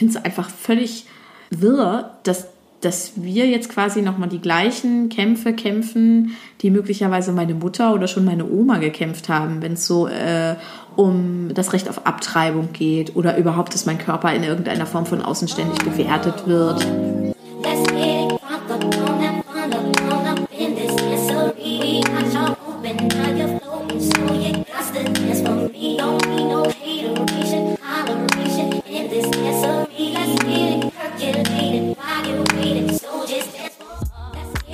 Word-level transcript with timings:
finde 0.00 0.18
es 0.18 0.24
einfach 0.24 0.50
völlig 0.50 1.06
wirr, 1.50 2.10
dass 2.24 2.48
dass 2.80 3.12
wir 3.16 3.46
jetzt 3.46 3.68
quasi 3.68 4.00
nochmal 4.00 4.30
die 4.30 4.40
gleichen 4.40 5.10
Kämpfe 5.10 5.52
kämpfen, 5.52 6.34
die 6.62 6.70
möglicherweise 6.70 7.30
meine 7.30 7.52
Mutter 7.52 7.92
oder 7.92 8.08
schon 8.08 8.24
meine 8.24 8.50
Oma 8.50 8.78
gekämpft 8.78 9.28
haben, 9.28 9.60
wenn 9.60 9.74
es 9.74 9.86
so 9.86 10.08
äh, 10.08 10.56
um 10.96 11.50
das 11.52 11.74
Recht 11.74 11.90
auf 11.90 12.06
Abtreibung 12.06 12.70
geht 12.72 13.16
oder 13.16 13.36
überhaupt, 13.36 13.74
dass 13.74 13.84
mein 13.84 13.98
Körper 13.98 14.32
in 14.32 14.44
irgendeiner 14.44 14.86
Form 14.86 15.04
von 15.04 15.20
außen 15.20 15.48
ständig 15.48 15.78
bewertet 15.84 16.46
wird. 16.46 16.86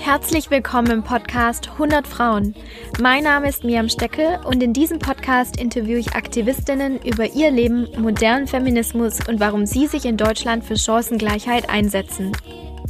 Herzlich 0.06 0.50
willkommen 0.50 0.90
im 0.90 1.02
Podcast 1.02 1.68
100 1.72 2.06
Frauen. 2.06 2.54
Mein 3.00 3.24
Name 3.24 3.48
ist 3.48 3.64
Miam 3.64 3.88
Steckel 3.88 4.38
und 4.44 4.62
in 4.62 4.72
diesem 4.72 4.98
Podcast 4.98 5.60
interviewe 5.60 5.98
ich 5.98 6.14
Aktivistinnen 6.14 7.00
über 7.02 7.26
ihr 7.34 7.50
Leben, 7.50 7.88
modernen 7.98 8.46
Feminismus 8.46 9.18
und 9.28 9.40
warum 9.40 9.66
sie 9.66 9.86
sich 9.88 10.04
in 10.04 10.16
Deutschland 10.16 10.64
für 10.64 10.76
Chancengleichheit 10.76 11.68
einsetzen. 11.68 12.32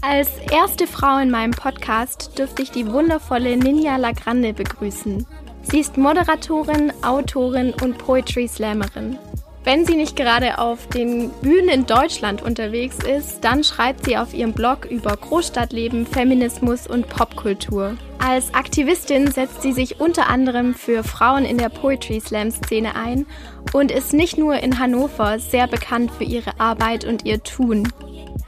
Als 0.02 0.28
erste 0.52 0.86
Frau 0.86 1.18
in 1.18 1.30
meinem 1.30 1.52
Podcast 1.52 2.38
dürfte 2.38 2.62
ich 2.62 2.70
die 2.70 2.92
wundervolle 2.92 3.56
Ninja 3.56 3.96
Lagrande 3.96 4.52
begrüßen. 4.52 5.26
Sie 5.62 5.80
ist 5.80 5.96
Moderatorin, 5.96 6.92
Autorin 7.02 7.72
und 7.82 7.98
Poetry 7.98 8.46
Slammerin. 8.46 9.18
Wenn 9.66 9.84
sie 9.84 9.96
nicht 9.96 10.14
gerade 10.14 10.60
auf 10.60 10.86
den 10.86 11.28
Bühnen 11.42 11.68
in 11.68 11.86
Deutschland 11.86 12.40
unterwegs 12.40 12.98
ist, 12.98 13.40
dann 13.40 13.64
schreibt 13.64 14.04
sie 14.04 14.16
auf 14.16 14.32
ihrem 14.32 14.52
Blog 14.52 14.84
über 14.84 15.16
Großstadtleben, 15.16 16.06
Feminismus 16.06 16.86
und 16.86 17.08
Popkultur. 17.08 17.96
Als 18.20 18.54
Aktivistin 18.54 19.28
setzt 19.28 19.62
sie 19.62 19.72
sich 19.72 19.98
unter 19.98 20.28
anderem 20.28 20.72
für 20.72 21.02
Frauen 21.02 21.44
in 21.44 21.58
der 21.58 21.68
Poetry 21.68 22.20
Slam 22.20 22.52
Szene 22.52 22.94
ein 22.94 23.26
und 23.72 23.90
ist 23.90 24.12
nicht 24.12 24.38
nur 24.38 24.54
in 24.54 24.78
Hannover 24.78 25.40
sehr 25.40 25.66
bekannt 25.66 26.12
für 26.16 26.22
ihre 26.22 26.60
Arbeit 26.60 27.04
und 27.04 27.24
ihr 27.24 27.42
Tun. 27.42 27.88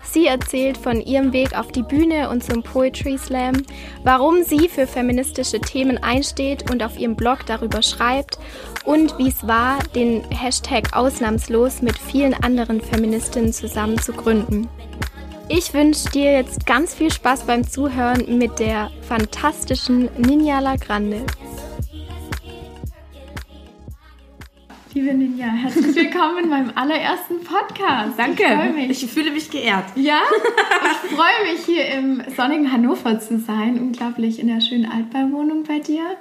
Sie 0.02 0.26
erzählt 0.26 0.78
von 0.78 1.00
ihrem 1.00 1.32
Weg 1.32 1.56
auf 1.56 1.72
die 1.72 1.82
Bühne 1.82 2.30
und 2.30 2.42
zum 2.42 2.62
Poetry 2.62 3.18
Slam, 3.18 3.62
warum 4.04 4.42
sie 4.42 4.68
für 4.68 4.86
feministische 4.86 5.60
Themen 5.60 5.98
einsteht 5.98 6.70
und 6.70 6.82
auf 6.82 6.98
ihrem 6.98 7.16
Blog 7.16 7.46
darüber 7.46 7.82
schreibt 7.82 8.38
und 8.84 9.18
wie 9.18 9.28
es 9.28 9.46
war, 9.46 9.78
den 9.94 10.22
Hashtag 10.30 10.96
Ausnahmslos 10.96 11.82
mit 11.82 11.98
vielen 11.98 12.34
anderen 12.34 12.80
Feministinnen 12.80 13.52
zusammen 13.52 13.98
zu 13.98 14.12
gründen. 14.12 14.68
Ich 15.50 15.72
wünsche 15.72 16.10
dir 16.10 16.32
jetzt 16.32 16.66
ganz 16.66 16.94
viel 16.94 17.10
Spaß 17.10 17.44
beim 17.44 17.66
Zuhören 17.66 18.38
mit 18.38 18.58
der 18.58 18.90
fantastischen 19.00 20.10
Ninja 20.18 20.60
La 20.60 20.76
Grande. 20.76 21.24
Liebe 24.94 25.12
Ninja, 25.12 25.48
herzlich 25.48 25.94
willkommen 25.94 26.44
in 26.44 26.48
meinem 26.48 26.72
allerersten 26.74 27.44
Podcast. 27.44 28.18
Danke. 28.18 28.44
Ich, 28.88 29.04
ich, 29.04 29.10
fühle 29.10 29.30
mich 29.30 29.50
geehrt. 29.50 29.84
Ja, 29.96 30.22
ich 30.82 31.14
freue 31.14 31.52
mich 31.52 31.64
hier 31.66 31.86
im 31.88 32.22
sonnigen 32.34 32.72
Hannover 32.72 33.20
zu 33.20 33.38
sein. 33.38 33.78
Unglaublich 33.78 34.40
in 34.40 34.48
der 34.48 34.62
schönen 34.62 34.86
Altbauwohnung 34.90 35.64
bei 35.64 35.80
dir. 35.80 36.16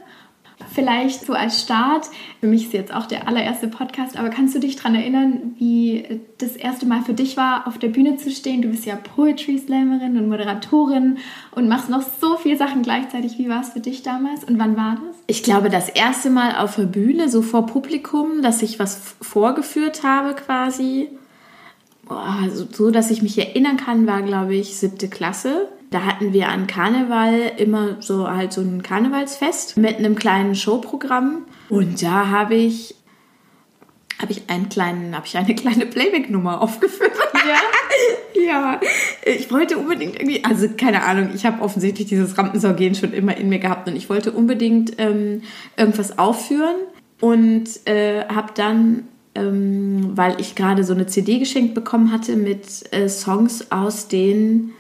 Vielleicht 0.78 1.25
so 1.25 1.33
als 1.33 1.59
Start, 1.59 2.08
für 2.39 2.45
mich 2.45 2.66
ist 2.66 2.73
jetzt 2.73 2.94
auch 2.94 3.08
der 3.08 3.28
allererste 3.28 3.67
Podcast, 3.67 4.16
aber 4.16 4.30
kannst 4.30 4.53
du 4.53 4.59
dich 4.59 4.75
daran 4.75 4.94
erinnern, 4.94 5.56
wie 5.58 6.22
das 6.38 6.56
erste 6.56 6.86
Mal 6.86 7.02
für 7.02 7.16
dich 7.16 7.36
war, 7.36 7.66
auf 7.66 7.80
der 7.80 7.88
Bühne 7.88 8.17
zu 8.17 8.30
stehen? 8.30 8.61
Du 8.61 8.67
bist 8.67 8.86
ja 8.86 8.95
Poetry 8.95 9.58
Slammerin 9.58 10.19
und 10.19 10.30
Moderatorin 10.30 11.17
und 11.56 11.67
machst 11.67 11.89
noch 11.89 12.03
so 12.22 12.38
viele 12.38 12.58
Sachen 12.58 12.84
gleichzeitig. 12.84 13.39
Wie 13.39 13.50
war 13.50 13.61
es 13.61 13.69
für 13.69 13.80
dich 13.80 14.03
damals 14.03 14.44
und 14.44 14.59
wann 14.59 14.78
war 14.78 14.97
das? 15.03 15.16
Ich 15.25 15.42
glaube, 15.42 15.69
das 15.69 15.90
erste 15.90 16.29
Mal 16.29 16.57
auf 16.57 16.75
der 16.75 16.84
Bühne, 16.84 17.28
so 17.28 17.41
vor 17.41 17.66
Publikum, 17.66 18.44
dass 18.44 18.62
ich 18.62 18.78
was 18.78 19.16
vorgeführt 19.19 20.03
habe 20.03 20.35
quasi, 20.35 21.09
so 22.72 22.91
dass 22.91 23.09
ich 23.09 23.23
mich 23.23 23.35
erinnern 23.40 23.78
kann, 23.78 24.06
war, 24.06 24.22
glaube 24.22 24.53
ich, 24.53 24.78
siebte 24.78 25.07
Klasse. 25.07 25.69
Da 25.90 26.02
hatten 26.02 26.34
wir 26.34 26.50
an 26.50 26.68
Karneval 26.68 27.53
immer 27.58 28.02
so 28.02 28.30
halt 28.30 28.52
so 28.52 28.62
ein 28.62 28.84
Karnevalsfest 28.84 29.78
mit 29.78 29.98
einem 29.98 30.16
kleinen 30.16 30.56
Showprogramm. 30.56 31.46
Und 31.70 32.02
da 32.03 32.28
habe 32.28 32.56
ich 32.56 32.96
habe 34.20 34.31
ich 34.31 34.50
einen 34.50 34.70
kleinen, 34.70 35.16
habe 35.16 35.28
ich 35.28 35.38
eine 35.38 35.56
kleine 35.56 35.86
Playback-Nummer 35.86 36.62
aufgeführt. 36.62 37.12
Ja. 37.34 38.42
ja. 38.47 38.81
Ich 39.26 39.52
wollte 39.52 39.78
unbedingt 39.78 40.16
irgendwie, 40.16 40.44
also 40.44 40.68
keine 40.76 41.03
Ahnung, 41.03 41.30
ich 41.34 41.46
habe 41.46 41.62
offensichtlich 41.62 42.08
dieses 42.08 42.38
Rampensorgen 42.38 42.96
schon 42.96 43.14
immer 43.14 43.38
in 43.38 43.50
mir 43.50 43.59
gehabt 43.59 43.88
und 43.88 43.96
ich 43.96 44.09
wollte 44.09 44.31
unbedingt 44.31 44.94
ähm, 44.97 45.44
irgendwas 45.76 46.18
aufführen 46.18 46.76
und 47.20 47.66
äh, 47.86 48.26
habe 48.28 48.53
dann, 48.56 49.08
ähm, 49.36 50.12
weil 50.16 50.40
ich 50.40 50.56
gerade 50.56 50.84
so 50.84 50.94
eine 50.94 51.08
CD 51.08 51.40
geschenkt 51.40 51.74
bekommen 51.76 52.12
hatte 52.12 52.36
mit 52.36 52.92
äh, 52.92 53.09
Songs 53.09 53.72
aus 53.72 54.08
den 54.08 54.72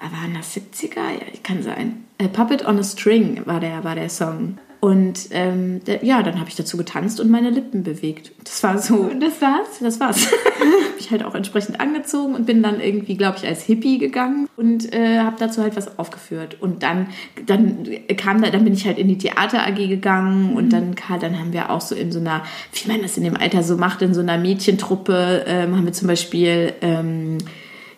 waren 0.00 0.34
das 0.34 0.56
70er? 0.56 0.96
Ja, 0.96 1.26
kann 1.42 1.62
sein. 1.62 2.04
Äh, 2.18 2.28
Puppet 2.28 2.66
on 2.66 2.78
a 2.78 2.82
String 2.82 3.42
war 3.46 3.60
der, 3.60 3.84
war 3.84 3.94
der 3.94 4.08
Song. 4.08 4.58
Und 4.80 5.30
ähm, 5.32 5.80
ja, 6.02 6.22
dann 6.22 6.38
habe 6.38 6.48
ich 6.48 6.54
dazu 6.54 6.76
getanzt 6.76 7.18
und 7.18 7.30
meine 7.30 7.50
Lippen 7.50 7.82
bewegt. 7.82 8.30
Das 8.44 8.62
war 8.62 8.78
so. 8.78 9.10
Das 9.20 9.42
war's? 9.42 9.80
Das 9.80 9.98
war's. 9.98 10.30
habe 10.58 10.98
ich 10.98 11.10
halt 11.10 11.24
auch 11.24 11.34
entsprechend 11.34 11.80
angezogen 11.80 12.34
und 12.34 12.46
bin 12.46 12.62
dann 12.62 12.80
irgendwie, 12.80 13.16
glaube 13.16 13.38
ich, 13.38 13.46
als 13.46 13.64
Hippie 13.64 13.98
gegangen 13.98 14.48
und 14.56 14.92
äh, 14.94 15.18
habe 15.18 15.36
dazu 15.38 15.62
halt 15.62 15.76
was 15.76 15.98
aufgeführt. 15.98 16.58
Und 16.60 16.84
dann, 16.84 17.08
dann 17.46 17.88
kam 18.16 18.40
da, 18.40 18.50
dann 18.50 18.62
bin 18.62 18.74
ich 18.74 18.86
halt 18.86 18.98
in 18.98 19.08
die 19.08 19.18
Theater 19.18 19.66
AG 19.66 19.88
gegangen 19.88 20.50
mhm. 20.50 20.56
und 20.56 20.72
dann, 20.72 20.94
dann 21.20 21.38
haben 21.38 21.52
wir 21.52 21.70
auch 21.70 21.80
so 21.80 21.96
in 21.96 22.12
so 22.12 22.20
einer, 22.20 22.44
wie 22.72 22.88
man 22.88 23.02
das 23.02 23.16
in 23.16 23.24
dem 23.24 23.36
Alter 23.36 23.64
so 23.64 23.76
macht, 23.76 24.02
in 24.02 24.14
so 24.14 24.20
einer 24.20 24.38
Mädchentruppe, 24.38 25.44
ähm, 25.46 25.76
haben 25.76 25.84
wir 25.84 25.92
zum 25.92 26.06
Beispiel 26.06 26.74
ähm, 26.82 27.38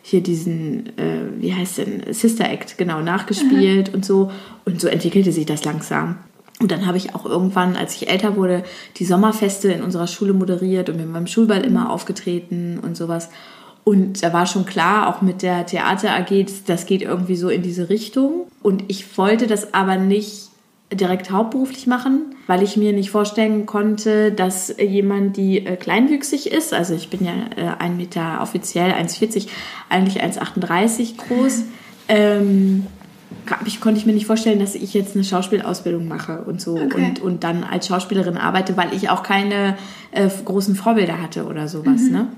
hier 0.02 0.22
diesen, 0.22 0.98
äh, 0.98 1.26
wie 1.38 1.54
heißt 1.54 1.78
denn, 1.78 2.12
Sister 2.12 2.48
Act, 2.48 2.78
genau, 2.78 3.00
nachgespielt 3.00 3.88
mhm. 3.88 3.94
und 3.94 4.04
so. 4.04 4.30
Und 4.64 4.80
so 4.80 4.88
entwickelte 4.88 5.32
sich 5.32 5.46
das 5.46 5.64
langsam. 5.64 6.18
Und 6.60 6.70
dann 6.70 6.86
habe 6.86 6.98
ich 6.98 7.14
auch 7.14 7.24
irgendwann, 7.24 7.74
als 7.76 7.96
ich 7.96 8.10
älter 8.10 8.36
wurde, 8.36 8.62
die 8.96 9.06
Sommerfeste 9.06 9.72
in 9.72 9.82
unserer 9.82 10.06
Schule 10.06 10.34
moderiert 10.34 10.90
und 10.90 10.98
bin 10.98 11.12
beim 11.12 11.26
Schulball 11.26 11.64
immer 11.64 11.90
aufgetreten 11.90 12.78
und 12.78 12.96
sowas. 12.96 13.30
Und 13.84 14.22
da 14.22 14.32
war 14.34 14.46
schon 14.46 14.66
klar, 14.66 15.08
auch 15.08 15.22
mit 15.22 15.40
der 15.42 15.64
Theater 15.64 16.14
AG, 16.14 16.46
das 16.66 16.84
geht 16.84 17.00
irgendwie 17.00 17.36
so 17.36 17.48
in 17.48 17.62
diese 17.62 17.88
Richtung. 17.88 18.46
Und 18.62 18.84
ich 18.88 19.16
wollte 19.16 19.46
das 19.46 19.72
aber 19.72 19.96
nicht 19.96 20.49
direkt 20.92 21.30
hauptberuflich 21.30 21.86
machen, 21.86 22.34
weil 22.46 22.62
ich 22.62 22.76
mir 22.76 22.92
nicht 22.92 23.10
vorstellen 23.10 23.64
konnte, 23.66 24.32
dass 24.32 24.74
jemand, 24.78 25.36
die 25.36 25.64
äh, 25.64 25.76
kleinwüchsig 25.76 26.50
ist, 26.50 26.74
also 26.74 26.94
ich 26.94 27.10
bin 27.10 27.24
ja 27.24 27.32
äh, 27.56 27.76
ein 27.78 27.96
Meter 27.96 28.40
offiziell 28.42 28.90
1,40, 28.90 29.48
eigentlich 29.88 30.22
1,38 30.22 31.16
groß, 31.16 31.64
ähm, 32.08 32.86
ich, 33.64 33.80
konnte 33.80 34.00
ich 34.00 34.06
mir 34.06 34.12
nicht 34.12 34.26
vorstellen, 34.26 34.58
dass 34.58 34.74
ich 34.74 34.92
jetzt 34.92 35.14
eine 35.14 35.24
Schauspielausbildung 35.24 36.08
mache 36.08 36.42
und 36.42 36.60
so 36.60 36.74
okay. 36.74 37.06
und, 37.08 37.20
und 37.20 37.44
dann 37.44 37.62
als 37.62 37.86
Schauspielerin 37.86 38.36
arbeite, 38.36 38.76
weil 38.76 38.92
ich 38.92 39.08
auch 39.10 39.22
keine 39.22 39.76
äh, 40.10 40.28
großen 40.44 40.74
Vorbilder 40.74 41.22
hatte 41.22 41.46
oder 41.46 41.68
sowas. 41.68 42.02
Mhm. 42.02 42.12
Ne? 42.12 42.28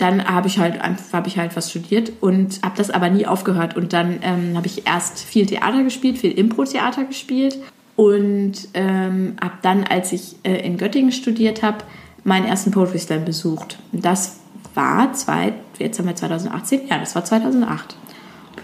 Dann 0.00 0.24
habe 0.24 0.48
ich 0.48 0.58
halt 0.58 0.80
habe 1.12 1.28
ich 1.28 1.38
halt 1.38 1.56
was 1.56 1.70
studiert 1.70 2.12
und 2.20 2.60
habe 2.62 2.76
das 2.76 2.90
aber 2.90 3.10
nie 3.10 3.26
aufgehört 3.26 3.76
und 3.76 3.92
dann 3.92 4.20
ähm, 4.22 4.56
habe 4.56 4.66
ich 4.66 4.86
erst 4.86 5.18
viel 5.18 5.46
Theater 5.46 5.82
gespielt, 5.82 6.18
viel 6.18 6.32
Impro-Theater 6.32 7.04
gespielt 7.04 7.58
und 7.96 8.52
ähm, 8.74 9.36
habe 9.42 9.54
dann, 9.62 9.84
als 9.84 10.12
ich 10.12 10.36
äh, 10.42 10.66
in 10.66 10.78
Göttingen 10.78 11.12
studiert 11.12 11.62
habe, 11.62 11.78
meinen 12.24 12.46
ersten 12.46 12.70
Poetry 12.70 12.98
Slam 12.98 13.24
besucht. 13.24 13.78
Das 13.92 14.40
war 14.74 15.12
zwei, 15.12 15.52
jetzt 15.78 15.98
haben 15.98 16.06
wir 16.06 16.16
2018, 16.16 16.88
ja, 16.88 16.98
das 16.98 17.14
war 17.14 17.24
2008. 17.24 17.96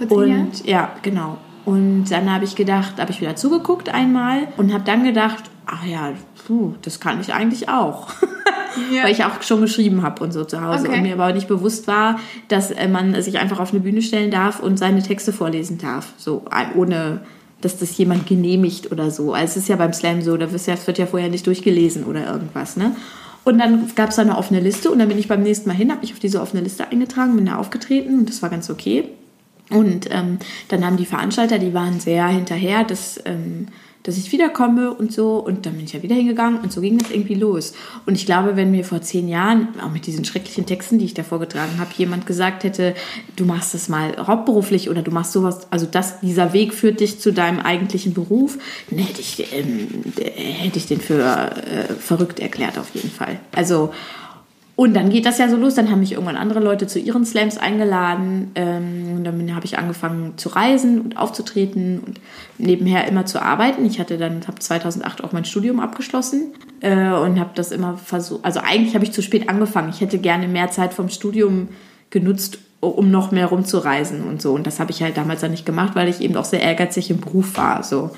Und 0.08 0.64
ja, 0.64 0.92
genau. 1.02 1.38
Und 1.66 2.04
dann 2.06 2.32
habe 2.32 2.44
ich 2.44 2.54
gedacht, 2.54 3.00
habe 3.00 3.10
ich 3.10 3.20
wieder 3.20 3.36
zugeguckt 3.36 3.88
einmal 3.88 4.48
und 4.56 4.72
habe 4.72 4.84
dann 4.84 5.04
gedacht, 5.04 5.44
ach 5.66 5.84
ja, 5.84 6.12
puh, 6.46 6.74
das 6.82 7.00
kann 7.00 7.20
ich 7.20 7.34
eigentlich 7.34 7.68
auch. 7.68 8.08
ja. 8.92 9.04
weil 9.04 9.12
ich 9.12 9.24
auch 9.24 9.42
schon 9.42 9.60
geschrieben 9.60 10.02
habe 10.02 10.22
und 10.22 10.32
so 10.32 10.44
zu 10.44 10.60
Hause 10.60 10.88
okay. 10.88 10.96
und 10.96 11.02
mir 11.02 11.14
aber 11.14 11.32
nicht 11.32 11.48
bewusst 11.48 11.86
war, 11.86 12.18
dass 12.48 12.70
äh, 12.70 12.88
man 12.88 13.20
sich 13.22 13.38
einfach 13.38 13.60
auf 13.60 13.72
eine 13.72 13.80
Bühne 13.80 14.02
stellen 14.02 14.30
darf 14.30 14.60
und 14.60 14.78
seine 14.78 15.02
Texte 15.02 15.32
vorlesen 15.32 15.78
darf, 15.78 16.12
so 16.16 16.44
ohne 16.74 17.20
dass 17.60 17.78
das 17.78 17.96
jemand 17.96 18.26
genehmigt 18.26 18.92
oder 18.92 19.10
so. 19.10 19.32
Also 19.32 19.52
es 19.52 19.56
ist 19.56 19.68
ja 19.68 19.76
beim 19.76 19.92
Slam 19.92 20.22
so, 20.22 20.36
da 20.36 20.52
wird 20.52 20.66
ja, 20.66 20.74
wird 20.86 20.98
ja 20.98 21.06
vorher 21.06 21.30
nicht 21.30 21.46
durchgelesen 21.46 22.04
oder 22.04 22.26
irgendwas, 22.26 22.76
ne? 22.76 22.94
Und 23.44 23.58
dann 23.58 23.92
gab 23.94 24.10
es 24.10 24.16
da 24.16 24.22
eine 24.22 24.36
offene 24.36 24.58
Liste 24.58 24.90
und 24.90 24.98
dann 24.98 25.08
bin 25.08 25.18
ich 25.18 25.28
beim 25.28 25.42
nächsten 25.42 25.68
Mal 25.68 25.76
hin, 25.76 25.92
habe 25.92 26.00
mich 26.00 26.12
auf 26.12 26.18
diese 26.18 26.40
offene 26.40 26.62
Liste 26.64 26.90
eingetragen, 26.90 27.36
bin 27.36 27.46
da 27.46 27.56
aufgetreten 27.56 28.18
und 28.18 28.28
das 28.28 28.42
war 28.42 28.50
ganz 28.50 28.68
okay. 28.70 29.04
Und 29.70 30.08
ähm, 30.10 30.38
dann 30.68 30.84
haben 30.84 30.96
die 30.96 31.06
Veranstalter, 31.06 31.58
die 31.58 31.72
waren 31.72 32.00
sehr 32.00 32.26
hinterher, 32.26 32.82
dass, 32.82 33.20
ähm, 33.24 33.68
dass 34.06 34.16
ich 34.16 34.30
wiederkomme 34.30 34.92
und 34.92 35.12
so. 35.12 35.38
Und 35.38 35.66
dann 35.66 35.74
bin 35.74 35.84
ich 35.84 35.92
ja 35.92 36.02
wieder 36.02 36.14
hingegangen 36.14 36.60
und 36.60 36.72
so 36.72 36.80
ging 36.80 36.98
das 36.98 37.10
irgendwie 37.10 37.34
los. 37.34 37.72
Und 38.06 38.14
ich 38.14 38.26
glaube, 38.26 38.56
wenn 38.56 38.70
mir 38.70 38.84
vor 38.84 39.02
zehn 39.02 39.28
Jahren, 39.28 39.68
auch 39.80 39.90
mit 39.90 40.06
diesen 40.06 40.24
schrecklichen 40.24 40.66
Texten, 40.66 40.98
die 40.98 41.04
ich 41.04 41.14
da 41.14 41.22
vorgetragen 41.22 41.78
habe, 41.78 41.90
jemand 41.96 42.26
gesagt 42.26 42.64
hätte, 42.64 42.94
du 43.34 43.44
machst 43.44 43.74
das 43.74 43.88
mal 43.88 44.16
hauptberuflich 44.16 44.88
oder 44.90 45.02
du 45.02 45.10
machst 45.10 45.32
sowas, 45.32 45.66
also 45.70 45.86
das, 45.86 46.20
dieser 46.20 46.52
Weg 46.52 46.72
führt 46.74 47.00
dich 47.00 47.18
zu 47.18 47.32
deinem 47.32 47.58
eigentlichen 47.58 48.14
Beruf, 48.14 48.58
dann 48.90 49.00
hätte 49.00 49.20
ich, 49.20 49.52
ähm, 49.52 49.88
hätte 50.16 50.78
ich 50.78 50.86
den 50.86 51.00
für 51.00 51.22
äh, 51.22 51.92
verrückt 51.94 52.40
erklärt 52.40 52.78
auf 52.78 52.94
jeden 52.94 53.10
Fall. 53.10 53.40
Also 53.52 53.92
und 54.76 54.92
dann 54.92 55.08
geht 55.08 55.24
das 55.24 55.38
ja 55.38 55.48
so 55.48 55.56
los. 55.56 55.74
Dann 55.74 55.90
haben 55.90 56.00
mich 56.00 56.12
irgendwann 56.12 56.36
andere 56.36 56.60
Leute 56.60 56.86
zu 56.86 56.98
ihren 56.98 57.24
Slams 57.24 57.56
eingeladen. 57.56 58.50
Ähm, 58.54 59.14
und 59.16 59.24
dann 59.24 59.54
habe 59.54 59.64
ich 59.64 59.78
angefangen 59.78 60.34
zu 60.36 60.50
reisen 60.50 61.00
und 61.00 61.16
aufzutreten 61.16 61.98
und 61.98 62.20
nebenher 62.58 63.08
immer 63.08 63.24
zu 63.24 63.40
arbeiten. 63.40 63.86
Ich 63.86 63.98
hatte 63.98 64.18
dann, 64.18 64.46
habe 64.46 64.58
2008 64.58 65.24
auch 65.24 65.32
mein 65.32 65.46
Studium 65.46 65.80
abgeschlossen 65.80 66.52
äh, 66.80 67.08
und 67.08 67.40
habe 67.40 67.50
das 67.54 67.72
immer 67.72 67.96
versucht. 67.96 68.44
Also 68.44 68.60
eigentlich 68.60 68.94
habe 68.94 69.04
ich 69.06 69.12
zu 69.12 69.22
spät 69.22 69.48
angefangen. 69.48 69.88
Ich 69.88 70.02
hätte 70.02 70.18
gerne 70.18 70.46
mehr 70.46 70.70
Zeit 70.70 70.92
vom 70.92 71.08
Studium 71.08 71.68
genutzt, 72.10 72.58
um 72.80 73.10
noch 73.10 73.32
mehr 73.32 73.46
rumzureisen 73.46 74.24
und 74.24 74.42
so. 74.42 74.52
Und 74.52 74.66
das 74.66 74.78
habe 74.78 74.90
ich 74.90 75.02
halt 75.02 75.16
damals 75.16 75.40
dann 75.40 75.52
nicht 75.52 75.64
gemacht, 75.64 75.94
weil 75.94 76.08
ich 76.08 76.20
eben 76.20 76.36
auch 76.36 76.44
sehr 76.44 76.60
ehrgeizig 76.60 77.10
im 77.10 77.20
Beruf 77.20 77.56
war. 77.56 77.82
So. 77.82 78.10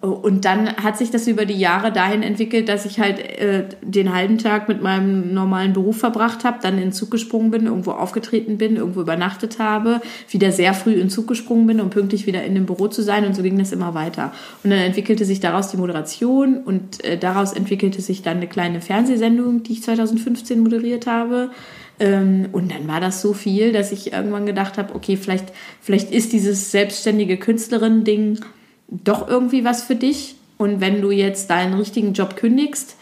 Und 0.00 0.44
dann 0.44 0.76
hat 0.76 0.98
sich 0.98 1.10
das 1.10 1.26
über 1.26 1.46
die 1.46 1.58
Jahre 1.58 1.90
dahin 1.90 2.22
entwickelt, 2.22 2.68
dass 2.68 2.84
ich 2.84 3.00
halt 3.00 3.18
äh, 3.18 3.64
den 3.80 4.14
halben 4.14 4.36
Tag 4.36 4.68
mit 4.68 4.82
meinem 4.82 5.32
normalen 5.32 5.72
Beruf 5.72 5.98
verbracht 5.98 6.44
habe, 6.44 6.58
dann 6.60 6.74
in 6.74 6.80
den 6.80 6.92
Zug 6.92 7.10
gesprungen 7.10 7.50
bin, 7.50 7.66
irgendwo 7.66 7.92
aufgetreten 7.92 8.58
bin, 8.58 8.76
irgendwo 8.76 9.00
übernachtet 9.00 9.58
habe, 9.58 10.02
wieder 10.28 10.52
sehr 10.52 10.74
früh 10.74 10.92
in 10.92 11.00
den 11.00 11.10
Zug 11.10 11.26
gesprungen 11.26 11.66
bin, 11.66 11.80
um 11.80 11.88
pünktlich 11.88 12.26
wieder 12.26 12.44
in 12.44 12.54
dem 12.54 12.66
Büro 12.66 12.88
zu 12.88 13.02
sein. 13.02 13.24
Und 13.24 13.34
so 13.34 13.42
ging 13.42 13.58
das 13.58 13.72
immer 13.72 13.94
weiter. 13.94 14.32
Und 14.62 14.70
dann 14.70 14.80
entwickelte 14.80 15.24
sich 15.24 15.40
daraus 15.40 15.68
die 15.70 15.78
Moderation 15.78 16.58
und 16.58 17.02
äh, 17.02 17.16
daraus 17.16 17.54
entwickelte 17.54 18.02
sich 18.02 18.22
dann 18.22 18.36
eine 18.36 18.48
kleine 18.48 18.82
Fernsehsendung, 18.82 19.62
die 19.62 19.72
ich 19.72 19.82
2015 19.82 20.60
moderiert 20.60 21.06
habe. 21.06 21.50
Ähm, 21.98 22.48
und 22.52 22.70
dann 22.70 22.86
war 22.86 23.00
das 23.00 23.22
so 23.22 23.32
viel, 23.32 23.72
dass 23.72 23.92
ich 23.92 24.12
irgendwann 24.12 24.44
gedacht 24.44 24.76
habe, 24.76 24.94
okay, 24.94 25.16
vielleicht, 25.16 25.46
vielleicht 25.80 26.12
ist 26.12 26.34
dieses 26.34 26.70
selbstständige 26.70 27.38
Künstlerin-Ding 27.38 28.40
doch 28.88 29.28
irgendwie 29.28 29.64
was 29.64 29.82
für 29.82 29.96
dich. 29.96 30.36
Und 30.58 30.80
wenn 30.80 31.02
du 31.02 31.10
jetzt 31.10 31.50
deinen 31.50 31.74
richtigen 31.74 32.12
Job 32.12 32.36
kündigst, 32.36 32.96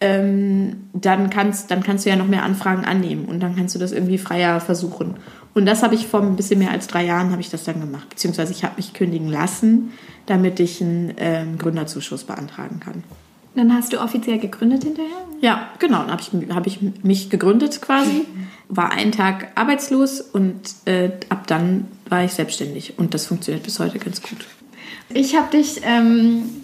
ähm, 0.00 0.88
dann, 0.92 1.30
kannst, 1.30 1.70
dann 1.70 1.82
kannst 1.82 2.04
du 2.04 2.10
ja 2.10 2.16
noch 2.16 2.26
mehr 2.26 2.42
Anfragen 2.42 2.84
annehmen 2.84 3.26
und 3.26 3.40
dann 3.40 3.56
kannst 3.56 3.74
du 3.74 3.78
das 3.78 3.92
irgendwie 3.92 4.18
freier 4.18 4.60
versuchen. 4.60 5.16
Und 5.54 5.66
das 5.66 5.82
habe 5.82 5.94
ich 5.94 6.06
vor 6.06 6.20
ein 6.20 6.36
bisschen 6.36 6.58
mehr 6.58 6.72
als 6.72 6.88
drei 6.88 7.04
Jahren 7.04 7.30
habe 7.30 7.40
ich 7.40 7.48
das 7.48 7.64
dann 7.64 7.80
gemacht. 7.80 8.08
Beziehungsweise 8.10 8.52
ich 8.52 8.64
habe 8.64 8.74
mich 8.76 8.92
kündigen 8.92 9.28
lassen, 9.28 9.92
damit 10.26 10.58
ich 10.58 10.82
einen 10.82 11.14
ähm, 11.16 11.58
Gründerzuschuss 11.58 12.24
beantragen 12.24 12.80
kann. 12.80 13.04
Dann 13.54 13.72
hast 13.72 13.92
du 13.92 14.00
offiziell 14.00 14.38
gegründet 14.38 14.82
hinterher? 14.82 15.12
Ja, 15.40 15.68
genau. 15.78 16.00
Dann 16.00 16.10
habe 16.10 16.22
ich, 16.22 16.54
hab 16.54 16.66
ich 16.66 16.80
mich 17.04 17.30
gegründet 17.30 17.80
quasi, 17.80 18.26
war 18.68 18.90
einen 18.90 19.12
Tag 19.12 19.52
arbeitslos 19.54 20.20
und 20.20 20.60
äh, 20.86 21.12
ab 21.28 21.46
dann 21.46 21.86
war 22.08 22.24
ich 22.24 22.32
selbstständig. 22.32 22.98
Und 22.98 23.14
das 23.14 23.26
funktioniert 23.26 23.62
bis 23.62 23.78
heute 23.78 24.00
ganz 24.00 24.22
gut. 24.22 24.44
Ich 25.12 25.36
habe 25.36 25.56
dich 25.56 25.80
ähm, 25.82 26.60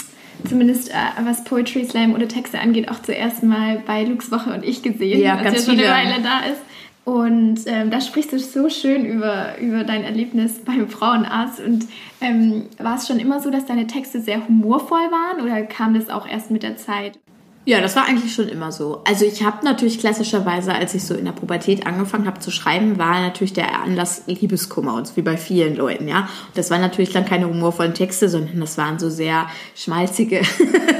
zumindest 0.49 0.91
äh, 0.91 0.95
was 1.25 1.45
Poetry 1.45 1.85
Slam 1.85 2.15
oder 2.15 2.29
Texte 2.29 2.61
angeht 2.61 2.91
auch 2.91 3.03
zuerst 3.03 3.43
mal 3.43 3.83
bei 3.87 4.05
Lux 4.05 4.31
Woche 4.31 4.53
und 4.53 4.65
ich 4.65 4.83
gesehen, 4.83 5.21
ja, 5.21 5.41
ganz 5.43 5.59
ja 5.59 5.73
schon 5.73 5.81
eine 5.81 5.89
Weile 5.89 6.23
da 6.23 6.41
ist. 6.51 6.61
Und 7.05 7.61
ähm, 7.67 7.91
da 7.91 8.01
sprichst 8.01 8.33
du 8.33 8.39
so 8.39 8.69
schön 8.69 9.05
über, 9.05 9.59
über 9.59 9.85
dein 9.85 10.05
Erlebnis 10.05 10.61
beim 10.65 10.89
Frauenarzt. 10.89 11.59
Und 11.61 11.87
ähm, 12.21 12.67
war 12.79 12.97
es 12.97 13.09
schon 13.09 13.19
immer 13.19 13.41
so, 13.41 13.51
dass 13.51 13.67
deine 13.67 13.87
Texte 13.87 14.21
sehr 14.21 14.47
humorvoll 14.47 15.11
waren 15.11 15.41
oder 15.43 15.63
kam 15.63 15.95
das 15.95 16.09
auch 16.09 16.29
erst 16.29 16.51
mit 16.51 16.63
der 16.63 16.77
Zeit? 16.77 17.19
Ja, 17.67 17.83
das 17.83 17.95
war 17.95 18.07
eigentlich 18.07 18.33
schon 18.35 18.49
immer 18.49 18.73
so. 18.73 19.03
Also 19.05 19.27
ich 19.27 19.45
habe 19.45 19.65
natürlich 19.65 19.99
klassischerweise, 19.99 20.75
als 20.75 20.95
ich 20.95 21.05
so 21.05 21.15
in 21.15 21.27
der 21.27 21.33
Pubertät 21.33 21.87
angefangen 21.87 22.27
habe 22.27 22.41
zu 22.41 22.51
schreiben, 22.51 22.99
war 22.99 23.21
natürlich 23.21 23.53
der 23.53 23.83
Anlass 23.83 24.23
Liebeskummer 24.27 24.95
und 24.95 25.07
so 25.07 25.17
wie 25.17 25.23
bei 25.23 25.37
vielen 25.37 25.77
Leuten, 25.77 26.09
ja. 26.09 26.21
Und 26.21 26.57
das 26.57 26.71
waren 26.71 26.81
natürlich 26.81 27.13
dann 27.13 27.27
keine 27.27 27.47
humorvollen 27.47 27.93
Texte, 27.93 28.31
sondern 28.31 28.61
das 28.61 28.79
waren 28.79 28.99
so 28.99 29.11
sehr 29.11 29.47
schmalzige, 29.77 30.41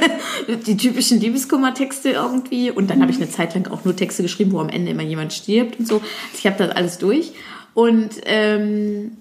die 0.67 0.77
typischen 0.77 1.19
Liebeskummer-Texte 1.19 2.11
irgendwie. 2.11 2.71
Und 2.71 2.91
dann 2.91 3.01
habe 3.01 3.11
ich 3.11 3.17
eine 3.17 3.31
Zeit 3.31 3.55
lang 3.55 3.67
auch 3.69 3.87
nur 3.87 3.97
Texte 3.97 4.23
geschrieben, 4.23 4.53
wo 4.53 4.61
am 4.61 4.69
Ende 4.69 4.91
immer 4.91 5.03
jemand 5.03 5.33
stirbt 5.33 5.79
und 5.79 5.89
so. 5.89 5.95
Also 5.95 6.07
ich 6.39 6.47
habe 6.47 6.57
das 6.59 6.77
alles 6.77 6.99
durch. 6.99 7.33
Und 7.73 8.11
ähm, 8.27 9.13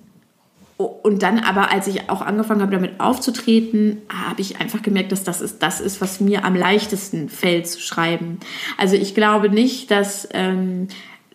und 0.80 1.24
dann 1.24 1.40
aber, 1.40 1.74
als 1.74 1.88
ich 1.88 2.10
auch 2.10 2.22
angefangen 2.22 2.62
habe, 2.62 2.72
damit 2.72 3.02
aufzutreten, 3.02 4.02
habe 4.08 4.40
ich 4.40 4.62
einfach 4.62 4.81
gemerkt, 4.81 5.12
dass 5.12 5.26
das 5.26 5.42
ist, 5.42 5.62
das 5.62 5.81
ist, 5.81 6.00
was 6.00 6.22
mir 6.22 6.46
am 6.46 6.56
leichtesten 6.56 7.28
fällt 7.28 7.68
zu 7.68 7.81
schreiben. 7.81 8.40
Also 8.78 8.96
ich 8.96 9.14
glaube 9.14 9.50
nicht, 9.50 9.92
dass 9.92 10.30
ähm, 10.31 10.88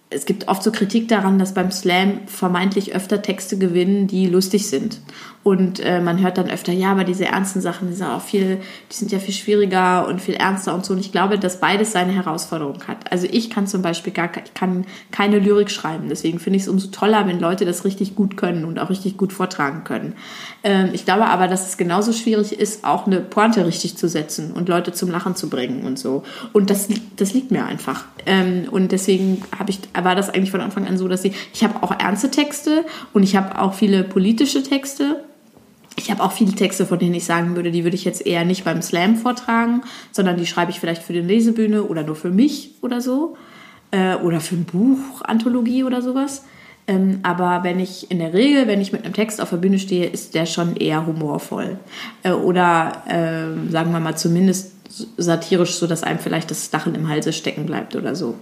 es 0.08 0.24
gibt 0.24 0.48
oft 0.48 0.62
so 0.62 0.72
Kritik 0.72 1.08
daran, 1.08 1.38
dass 1.38 1.52
beim 1.52 1.70
Slam 1.70 2.20
vermeintlich 2.26 2.94
öfter 2.94 3.20
Texte 3.20 3.58
gewinnen, 3.58 4.06
die 4.06 4.26
lustig 4.28 4.66
sind. 4.66 5.00
Und 5.44 5.78
äh, 5.80 6.00
man 6.00 6.22
hört 6.22 6.38
dann 6.38 6.48
öfter, 6.48 6.72
ja, 6.72 6.90
aber 6.90 7.04
diese 7.04 7.26
ernsten 7.26 7.60
Sachen, 7.60 7.88
die 7.88 7.94
sind 7.94 8.06
auch 8.06 8.22
viel, 8.22 8.62
die 8.90 8.94
sind 8.94 9.12
ja 9.12 9.18
viel 9.18 9.34
schwieriger 9.34 10.08
und 10.08 10.22
viel 10.22 10.36
ernster 10.36 10.74
und 10.74 10.86
so. 10.86 10.94
Und 10.94 11.00
ich 11.00 11.12
glaube, 11.12 11.38
dass 11.38 11.60
beides 11.60 11.92
seine 11.92 12.12
Herausforderung 12.12 12.78
hat. 12.88 13.12
Also 13.12 13.28
ich 13.30 13.50
kann 13.50 13.66
zum 13.66 13.82
Beispiel 13.82 14.14
gar 14.14 14.28
kann 14.28 14.86
keine 15.10 15.38
Lyrik 15.38 15.70
schreiben. 15.70 16.08
Deswegen 16.08 16.38
finde 16.38 16.56
ich 16.56 16.62
es 16.62 16.68
umso 16.68 16.88
toller, 16.88 17.26
wenn 17.26 17.40
Leute 17.40 17.66
das 17.66 17.84
richtig 17.84 18.14
gut 18.14 18.38
können 18.38 18.64
und 18.64 18.78
auch 18.78 18.88
richtig 18.88 19.18
gut 19.18 19.34
vortragen 19.34 19.84
können. 19.84 20.14
Ähm, 20.62 20.88
ich 20.94 21.04
glaube 21.04 21.26
aber, 21.26 21.46
dass 21.46 21.68
es 21.68 21.76
genauso 21.76 22.14
schwierig 22.14 22.58
ist, 22.58 22.82
auch 22.82 23.06
eine 23.06 23.20
Pointe 23.20 23.66
richtig 23.66 23.98
zu 23.98 24.08
setzen 24.08 24.50
und 24.52 24.70
Leute 24.70 24.92
zum 24.92 25.10
Lachen 25.10 25.36
zu 25.36 25.50
bringen 25.50 25.84
und 25.84 25.98
so. 25.98 26.22
Und 26.54 26.70
das, 26.70 26.88
das 27.16 27.34
liegt 27.34 27.50
mir 27.50 27.66
einfach. 27.66 28.06
Ähm, 28.24 28.66
und 28.70 28.92
deswegen 28.92 29.42
habe 29.58 29.70
ich, 29.70 29.80
war 29.92 30.14
das 30.14 30.30
eigentlich 30.30 30.50
von 30.50 30.62
Anfang 30.62 30.86
an 30.86 30.96
so, 30.96 31.06
dass 31.06 31.22
ich, 31.22 31.34
ich 31.52 31.62
habe 31.62 31.82
auch 31.82 31.92
ernste 32.00 32.30
Texte 32.30 32.86
und 33.12 33.22
ich 33.22 33.36
habe 33.36 33.60
auch 33.60 33.74
viele 33.74 34.04
politische 34.04 34.62
Texte 34.62 35.22
ich 35.96 36.10
habe 36.10 36.22
auch 36.22 36.32
viele 36.32 36.52
Texte, 36.52 36.86
von 36.86 36.98
denen 36.98 37.14
ich 37.14 37.24
sagen 37.24 37.54
würde, 37.56 37.70
die 37.70 37.84
würde 37.84 37.96
ich 37.96 38.04
jetzt 38.04 38.26
eher 38.26 38.44
nicht 38.44 38.64
beim 38.64 38.82
Slam 38.82 39.16
vortragen, 39.16 39.82
sondern 40.12 40.36
die 40.36 40.46
schreibe 40.46 40.70
ich 40.70 40.80
vielleicht 40.80 41.02
für 41.02 41.12
die 41.12 41.20
Lesebühne 41.20 41.84
oder 41.84 42.02
nur 42.02 42.16
für 42.16 42.30
mich 42.30 42.72
oder 42.82 43.00
so. 43.00 43.36
Äh, 43.90 44.16
oder 44.16 44.40
für 44.40 44.56
ein 44.56 44.64
Buch, 44.64 45.22
Anthologie 45.22 45.84
oder 45.84 46.02
sowas. 46.02 46.44
Ähm, 46.86 47.20
aber 47.22 47.62
wenn 47.62 47.78
ich 47.78 48.10
in 48.10 48.18
der 48.18 48.34
Regel, 48.34 48.66
wenn 48.66 48.80
ich 48.80 48.92
mit 48.92 49.04
einem 49.04 49.14
Text 49.14 49.40
auf 49.40 49.50
der 49.50 49.56
Bühne 49.58 49.78
stehe, 49.78 50.06
ist 50.06 50.34
der 50.34 50.46
schon 50.46 50.76
eher 50.76 51.06
humorvoll. 51.06 51.78
Äh, 52.24 52.32
oder 52.32 53.04
äh, 53.06 53.70
sagen 53.70 53.92
wir 53.92 54.00
mal 54.00 54.16
zumindest 54.16 54.72
satirisch, 55.16 55.74
so 55.74 55.86
dass 55.86 56.02
einem 56.02 56.18
vielleicht 56.18 56.50
das 56.50 56.70
Lachen 56.72 56.94
im 56.94 57.08
Halse 57.08 57.32
stecken 57.32 57.66
bleibt 57.66 57.94
oder 57.94 58.16
so. 58.16 58.34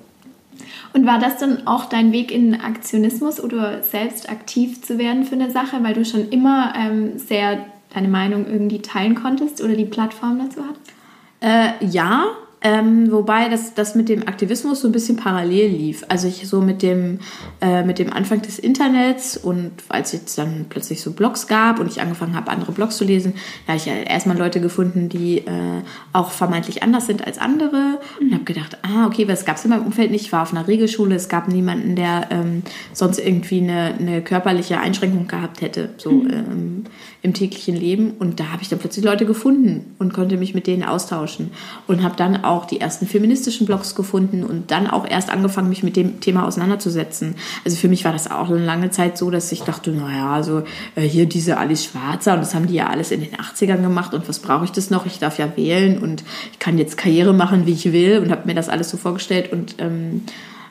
Und 0.92 1.06
war 1.06 1.18
das 1.18 1.38
dann 1.38 1.66
auch 1.66 1.86
dein 1.86 2.12
Weg 2.12 2.30
in 2.30 2.60
Aktionismus 2.60 3.42
oder 3.42 3.82
selbst 3.82 4.28
aktiv 4.28 4.82
zu 4.82 4.98
werden 4.98 5.24
für 5.24 5.34
eine 5.34 5.50
Sache, 5.50 5.82
weil 5.82 5.94
du 5.94 6.04
schon 6.04 6.28
immer 6.28 6.74
ähm, 6.76 7.18
sehr 7.18 7.64
deine 7.94 8.08
Meinung 8.08 8.46
irgendwie 8.46 8.80
teilen 8.80 9.14
konntest 9.14 9.62
oder 9.62 9.74
die 9.74 9.84
Plattform 9.84 10.38
dazu 10.38 10.62
hattest? 10.66 10.92
Äh, 11.40 11.84
ja, 11.86 12.26
ähm, 12.62 13.10
wobei 13.10 13.48
das, 13.48 13.74
das 13.74 13.94
mit 13.94 14.08
dem 14.08 14.26
Aktivismus 14.28 14.80
so 14.80 14.88
ein 14.88 14.92
bisschen 14.92 15.16
parallel 15.16 15.70
lief. 15.70 16.04
Also 16.08 16.28
ich 16.28 16.46
so 16.48 16.60
mit 16.60 16.82
dem, 16.82 17.18
äh, 17.60 17.82
mit 17.82 17.98
dem 17.98 18.12
Anfang 18.12 18.42
des 18.42 18.58
Internets 18.58 19.36
und 19.36 19.72
als 19.88 20.14
es 20.14 20.34
dann 20.36 20.66
plötzlich 20.68 21.02
so 21.02 21.12
Blogs 21.12 21.48
gab 21.48 21.80
und 21.80 21.88
ich 21.88 22.00
angefangen 22.00 22.34
habe, 22.36 22.50
andere 22.50 22.72
Blogs 22.72 22.96
zu 22.96 23.04
lesen, 23.04 23.34
da 23.66 23.72
habe 23.72 23.78
ich 23.78 23.86
ja 23.86 23.94
erstmal 23.94 24.38
Leute 24.38 24.60
gefunden, 24.60 25.08
die 25.08 25.38
äh, 25.38 25.82
auch 26.12 26.30
vermeintlich 26.30 26.82
anders 26.82 27.06
sind 27.06 27.26
als 27.26 27.38
andere 27.38 27.98
mhm. 28.20 28.26
und 28.26 28.34
habe 28.34 28.44
gedacht, 28.44 28.78
ah, 28.82 29.06
okay, 29.06 29.26
was 29.28 29.44
gab 29.44 29.56
es 29.56 29.64
in 29.64 29.70
meinem 29.70 29.86
Umfeld 29.86 30.10
nicht? 30.10 30.26
Ich 30.26 30.32
war 30.32 30.42
auf 30.42 30.52
einer 30.52 30.68
Regelschule, 30.68 31.14
es 31.14 31.28
gab 31.28 31.48
niemanden, 31.48 31.96
der 31.96 32.28
ähm, 32.30 32.62
sonst 32.92 33.18
irgendwie 33.18 33.60
eine, 33.60 33.94
eine 33.98 34.22
körperliche 34.22 34.78
Einschränkung 34.78 35.26
gehabt 35.26 35.60
hätte. 35.60 35.90
So, 35.96 36.12
mhm. 36.12 36.30
ähm, 36.30 36.84
im 37.22 37.34
täglichen 37.34 37.76
Leben. 37.76 38.12
Und 38.18 38.40
da 38.40 38.48
habe 38.52 38.62
ich 38.62 38.68
dann 38.68 38.80
plötzlich 38.80 39.04
Leute 39.04 39.26
gefunden 39.26 39.94
und 39.98 40.12
konnte 40.12 40.36
mich 40.36 40.54
mit 40.54 40.66
denen 40.66 40.82
austauschen. 40.82 41.52
Und 41.86 42.02
habe 42.02 42.16
dann 42.16 42.44
auch 42.44 42.51
die 42.66 42.80
ersten 42.80 43.06
feministischen 43.06 43.66
Blogs 43.66 43.94
gefunden 43.94 44.44
und 44.44 44.70
dann 44.70 44.86
auch 44.86 45.06
erst 45.08 45.30
angefangen, 45.30 45.68
mich 45.68 45.82
mit 45.82 45.96
dem 45.96 46.20
Thema 46.20 46.46
auseinanderzusetzen. 46.46 47.34
Also 47.64 47.76
für 47.76 47.88
mich 47.88 48.04
war 48.04 48.12
das 48.12 48.30
auch 48.30 48.48
eine 48.48 48.64
lange 48.64 48.90
Zeit 48.90 49.18
so, 49.18 49.30
dass 49.30 49.50
ich 49.52 49.62
dachte, 49.62 49.90
naja, 49.90 50.32
also 50.32 50.62
äh, 50.94 51.02
hier 51.02 51.26
diese 51.26 51.56
Alice 51.56 51.84
Schwarzer 51.84 52.34
und 52.34 52.40
das 52.40 52.54
haben 52.54 52.66
die 52.66 52.74
ja 52.74 52.88
alles 52.88 53.10
in 53.10 53.20
den 53.20 53.34
80ern 53.34 53.82
gemacht 53.82 54.14
und 54.14 54.28
was 54.28 54.38
brauche 54.38 54.64
ich 54.64 54.72
das 54.72 54.90
noch? 54.90 55.06
Ich 55.06 55.18
darf 55.18 55.38
ja 55.38 55.56
wählen 55.56 55.98
und 55.98 56.22
ich 56.52 56.58
kann 56.58 56.78
jetzt 56.78 56.96
Karriere 56.96 57.32
machen, 57.32 57.66
wie 57.66 57.72
ich 57.72 57.92
will 57.92 58.18
und 58.18 58.30
habe 58.30 58.46
mir 58.46 58.54
das 58.54 58.68
alles 58.68 58.90
so 58.90 58.96
vorgestellt 58.96 59.52
und 59.52 59.76
ähm, 59.78 60.22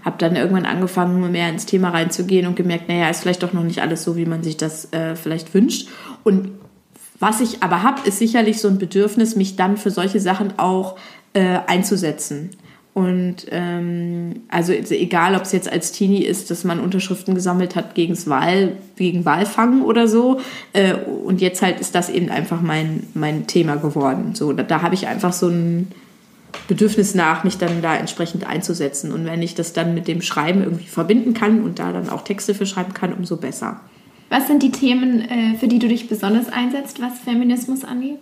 habe 0.03 0.17
dann 0.17 0.35
irgendwann 0.35 0.65
angefangen, 0.65 1.31
mehr 1.31 1.49
ins 1.49 1.65
Thema 1.65 1.89
reinzugehen 1.89 2.47
und 2.47 2.55
gemerkt, 2.55 2.89
naja, 2.89 3.09
ist 3.09 3.21
vielleicht 3.21 3.43
doch 3.43 3.53
noch 3.53 3.63
nicht 3.63 3.81
alles 3.81 4.03
so, 4.03 4.15
wie 4.15 4.25
man 4.25 4.43
sich 4.43 4.57
das 4.57 4.91
äh, 4.93 5.15
vielleicht 5.15 5.53
wünscht. 5.53 5.89
Und 6.23 6.49
was 7.19 7.39
ich 7.39 7.61
aber 7.61 7.83
habe, 7.83 8.01
ist 8.07 8.17
sicherlich 8.17 8.59
so 8.59 8.67
ein 8.67 8.79
Bedürfnis, 8.79 9.35
mich 9.35 9.55
dann 9.55 9.77
für 9.77 9.91
solche 9.91 10.19
Sachen 10.19 10.57
auch 10.57 10.97
äh, 11.33 11.59
einzusetzen. 11.67 12.51
Und 12.93 13.45
ähm, 13.51 14.41
also 14.49 14.73
egal, 14.73 15.35
ob 15.35 15.43
es 15.43 15.53
jetzt 15.53 15.71
als 15.71 15.93
Teenie 15.93 16.25
ist, 16.25 16.51
dass 16.51 16.65
man 16.65 16.81
Unterschriften 16.81 17.35
gesammelt 17.35 17.75
hat 17.77 17.95
gegen's 17.95 18.27
Wahl, 18.27 18.73
gegen 18.97 19.23
Wahlfang 19.23 19.83
oder 19.83 20.09
so. 20.09 20.41
Äh, 20.73 20.95
und 20.95 21.39
jetzt 21.39 21.61
halt 21.61 21.79
ist 21.79 21.95
das 21.95 22.09
eben 22.09 22.29
einfach 22.29 22.61
mein, 22.61 23.07
mein 23.13 23.47
Thema 23.47 23.77
geworden. 23.77 24.35
So, 24.35 24.51
da, 24.51 24.63
da 24.63 24.81
habe 24.81 24.93
ich 24.95 25.07
einfach 25.07 25.31
so 25.31 25.47
ein 25.47 25.87
Bedürfnis 26.67 27.15
nach, 27.15 27.45
mich 27.45 27.57
dann 27.57 27.81
da 27.81 27.95
entsprechend 27.95 28.45
einzusetzen. 28.45 29.13
Und 29.13 29.25
wenn 29.25 29.41
ich 29.41 29.55
das 29.55 29.71
dann 29.71 29.93
mit 29.93 30.09
dem 30.09 30.21
Schreiben 30.21 30.61
irgendwie 30.61 30.87
verbinden 30.87 31.33
kann 31.33 31.63
und 31.63 31.79
da 31.79 31.93
dann 31.93 32.09
auch 32.09 32.23
Texte 32.23 32.53
für 32.53 32.65
schreiben 32.65 32.93
kann, 32.93 33.13
umso 33.13 33.37
besser. 33.37 33.79
Was 34.27 34.47
sind 34.47 34.63
die 34.63 34.71
Themen, 34.71 35.21
äh, 35.21 35.55
für 35.57 35.69
die 35.69 35.79
du 35.79 35.87
dich 35.87 36.09
besonders 36.09 36.49
einsetzt, 36.49 37.01
was 37.01 37.19
Feminismus 37.19 37.85
angeht? 37.85 38.19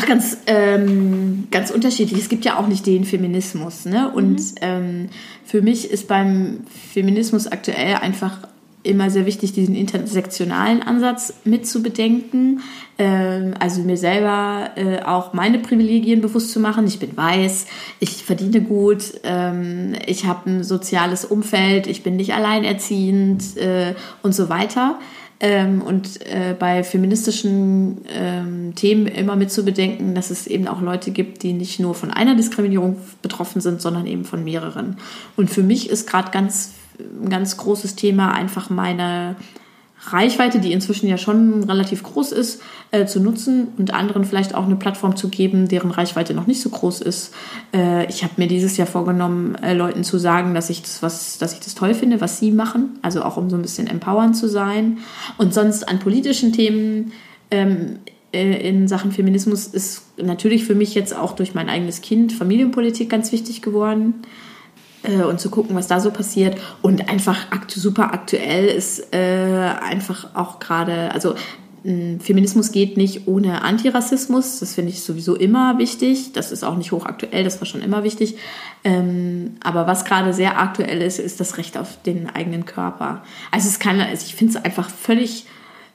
Ach, 0.00 0.06
ganz, 0.06 0.38
ähm, 0.46 1.48
ganz 1.50 1.70
unterschiedlich. 1.70 2.20
Es 2.20 2.28
gibt 2.28 2.44
ja 2.44 2.58
auch 2.58 2.66
nicht 2.66 2.86
den 2.86 3.04
Feminismus. 3.04 3.84
Ne? 3.84 4.10
Und 4.10 4.38
mhm. 4.38 4.54
ähm, 4.62 5.08
für 5.44 5.62
mich 5.62 5.90
ist 5.90 6.08
beim 6.08 6.60
Feminismus 6.92 7.46
aktuell 7.46 7.96
einfach 7.96 8.38
immer 8.82 9.10
sehr 9.10 9.26
wichtig, 9.26 9.52
diesen 9.52 9.74
intersektionalen 9.74 10.82
Ansatz 10.82 11.34
mitzubedenken. 11.44 12.62
Ähm, 12.96 13.52
also 13.58 13.82
mir 13.82 13.98
selber 13.98 14.70
äh, 14.76 15.02
auch 15.02 15.34
meine 15.34 15.58
Privilegien 15.58 16.22
bewusst 16.22 16.52
zu 16.52 16.60
machen. 16.60 16.86
Ich 16.86 16.98
bin 16.98 17.14
weiß, 17.14 17.66
ich 17.98 18.24
verdiene 18.24 18.62
gut, 18.62 19.20
ähm, 19.24 19.92
ich 20.06 20.24
habe 20.24 20.50
ein 20.50 20.64
soziales 20.64 21.26
Umfeld, 21.26 21.88
ich 21.88 22.02
bin 22.02 22.16
nicht 22.16 22.32
alleinerziehend 22.32 23.58
äh, 23.58 23.94
und 24.22 24.34
so 24.34 24.48
weiter. 24.48 24.98
Ähm, 25.42 25.80
und 25.80 26.20
äh, 26.26 26.54
bei 26.58 26.84
feministischen 26.84 28.02
ähm, 28.12 28.74
Themen 28.74 29.06
immer 29.06 29.36
mit 29.36 29.50
zu 29.50 29.64
bedenken, 29.64 30.14
dass 30.14 30.30
es 30.30 30.46
eben 30.46 30.68
auch 30.68 30.82
Leute 30.82 31.12
gibt, 31.12 31.42
die 31.42 31.54
nicht 31.54 31.80
nur 31.80 31.94
von 31.94 32.10
einer 32.10 32.34
Diskriminierung 32.34 32.98
betroffen 33.22 33.62
sind, 33.62 33.80
sondern 33.80 34.06
eben 34.06 34.26
von 34.26 34.44
mehreren. 34.44 34.98
Und 35.36 35.48
für 35.48 35.62
mich 35.62 35.88
ist 35.88 36.06
gerade 36.06 36.30
ganz 36.30 36.74
ein 36.98 37.30
ganz 37.30 37.56
großes 37.56 37.94
Thema 37.96 38.32
einfach 38.32 38.68
meine 38.68 39.36
Reichweite, 40.02 40.60
die 40.60 40.72
inzwischen 40.72 41.08
ja 41.08 41.18
schon 41.18 41.64
relativ 41.64 42.02
groß 42.02 42.32
ist, 42.32 42.62
äh, 42.90 43.04
zu 43.04 43.20
nutzen 43.20 43.68
und 43.76 43.92
anderen 43.92 44.24
vielleicht 44.24 44.54
auch 44.54 44.64
eine 44.64 44.76
Plattform 44.76 45.14
zu 45.14 45.28
geben, 45.28 45.68
deren 45.68 45.90
Reichweite 45.90 46.32
noch 46.32 46.46
nicht 46.46 46.62
so 46.62 46.70
groß 46.70 47.02
ist. 47.02 47.34
Äh, 47.74 48.06
ich 48.06 48.22
habe 48.22 48.34
mir 48.38 48.48
dieses 48.48 48.76
Jahr 48.78 48.86
vorgenommen, 48.86 49.56
äh, 49.56 49.74
Leuten 49.74 50.02
zu 50.02 50.18
sagen, 50.18 50.54
dass 50.54 50.70
ich 50.70 50.80
das 50.82 51.02
was, 51.02 51.38
dass 51.38 51.52
ich 51.52 51.60
das 51.60 51.74
toll 51.74 51.94
finde, 51.94 52.20
was 52.20 52.38
sie 52.38 52.50
machen, 52.50 52.98
also 53.02 53.22
auch 53.22 53.36
um 53.36 53.50
so 53.50 53.56
ein 53.56 53.62
bisschen 53.62 53.86
empowernd 53.86 54.36
zu 54.36 54.48
sein. 54.48 54.98
Und 55.36 55.52
sonst 55.52 55.86
an 55.86 55.98
politischen 55.98 56.52
Themen 56.52 57.12
ähm, 57.50 57.98
äh, 58.32 58.68
in 58.68 58.88
Sachen 58.88 59.12
Feminismus 59.12 59.66
ist 59.66 60.04
natürlich 60.16 60.64
für 60.64 60.74
mich 60.74 60.94
jetzt 60.94 61.14
auch 61.14 61.32
durch 61.32 61.54
mein 61.54 61.68
eigenes 61.68 62.00
Kind 62.00 62.32
Familienpolitik 62.32 63.10
ganz 63.10 63.32
wichtig 63.32 63.60
geworden 63.60 64.14
äh, 65.02 65.22
und 65.22 65.40
zu 65.40 65.50
gucken, 65.50 65.76
was 65.76 65.86
da 65.86 66.00
so 66.00 66.10
passiert. 66.10 66.58
Und 66.82 67.08
einfach 67.08 67.50
aktu 67.50 67.80
super 67.80 68.12
aktuell 68.12 68.66
ist 68.66 69.14
äh, 69.14 69.72
einfach 69.80 70.34
auch 70.34 70.58
gerade, 70.58 71.12
also 71.12 71.34
Feminismus 71.82 72.72
geht 72.72 72.98
nicht 72.98 73.26
ohne 73.26 73.62
Antirassismus. 73.62 74.60
Das 74.60 74.74
finde 74.74 74.90
ich 74.90 75.02
sowieso 75.02 75.34
immer 75.34 75.78
wichtig. 75.78 76.32
Das 76.32 76.52
ist 76.52 76.62
auch 76.62 76.76
nicht 76.76 76.92
hochaktuell, 76.92 77.42
das 77.42 77.58
war 77.60 77.66
schon 77.66 77.80
immer 77.80 78.04
wichtig. 78.04 78.36
Ähm, 78.84 79.56
aber 79.64 79.86
was 79.86 80.04
gerade 80.04 80.34
sehr 80.34 80.58
aktuell 80.58 81.00
ist, 81.00 81.18
ist 81.18 81.40
das 81.40 81.56
Recht 81.56 81.78
auf 81.78 82.02
den 82.02 82.28
eigenen 82.28 82.66
Körper. 82.66 83.22
Also 83.50 83.68
es 83.68 83.78
kann, 83.78 83.98
also 83.98 84.26
ich 84.26 84.34
finde 84.34 84.58
es 84.58 84.64
einfach 84.64 84.90
völlig 84.90 85.46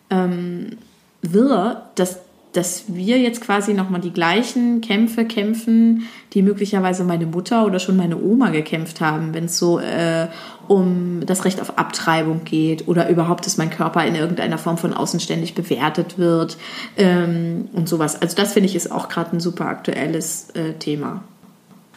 ähm, 0.09 0.77
wirr, 1.21 1.89
dass 1.95 2.19
dass 2.55 2.85
wir 2.87 3.19
jetzt 3.19 3.41
quasi 3.41 3.73
nochmal 3.73 4.01
die 4.01 4.13
gleichen 4.13 4.81
Kämpfe 4.81 5.25
kämpfen, 5.25 6.07
die 6.33 6.41
möglicherweise 6.41 7.03
meine 7.03 7.25
Mutter 7.25 7.65
oder 7.65 7.79
schon 7.79 7.97
meine 7.97 8.17
Oma 8.17 8.49
gekämpft 8.49 9.01
haben, 9.01 9.33
wenn 9.33 9.45
es 9.45 9.57
so 9.57 9.79
äh, 9.79 10.27
um 10.67 11.21
das 11.25 11.45
Recht 11.45 11.61
auf 11.61 11.77
Abtreibung 11.77 12.43
geht 12.43 12.87
oder 12.87 13.09
überhaupt, 13.09 13.45
dass 13.45 13.57
mein 13.57 13.69
Körper 13.69 14.05
in 14.05 14.15
irgendeiner 14.15 14.57
Form 14.57 14.77
von 14.77 14.93
außen 14.93 15.19
ständig 15.19 15.55
bewertet 15.55 16.17
wird 16.17 16.57
ähm, 16.97 17.69
und 17.73 17.89
sowas. 17.89 18.21
Also 18.21 18.35
das 18.35 18.53
finde 18.53 18.69
ich 18.69 18.75
ist 18.75 18.91
auch 18.91 19.09
gerade 19.09 19.35
ein 19.35 19.39
super 19.39 19.65
aktuelles 19.67 20.49
äh, 20.51 20.73
Thema. 20.73 21.23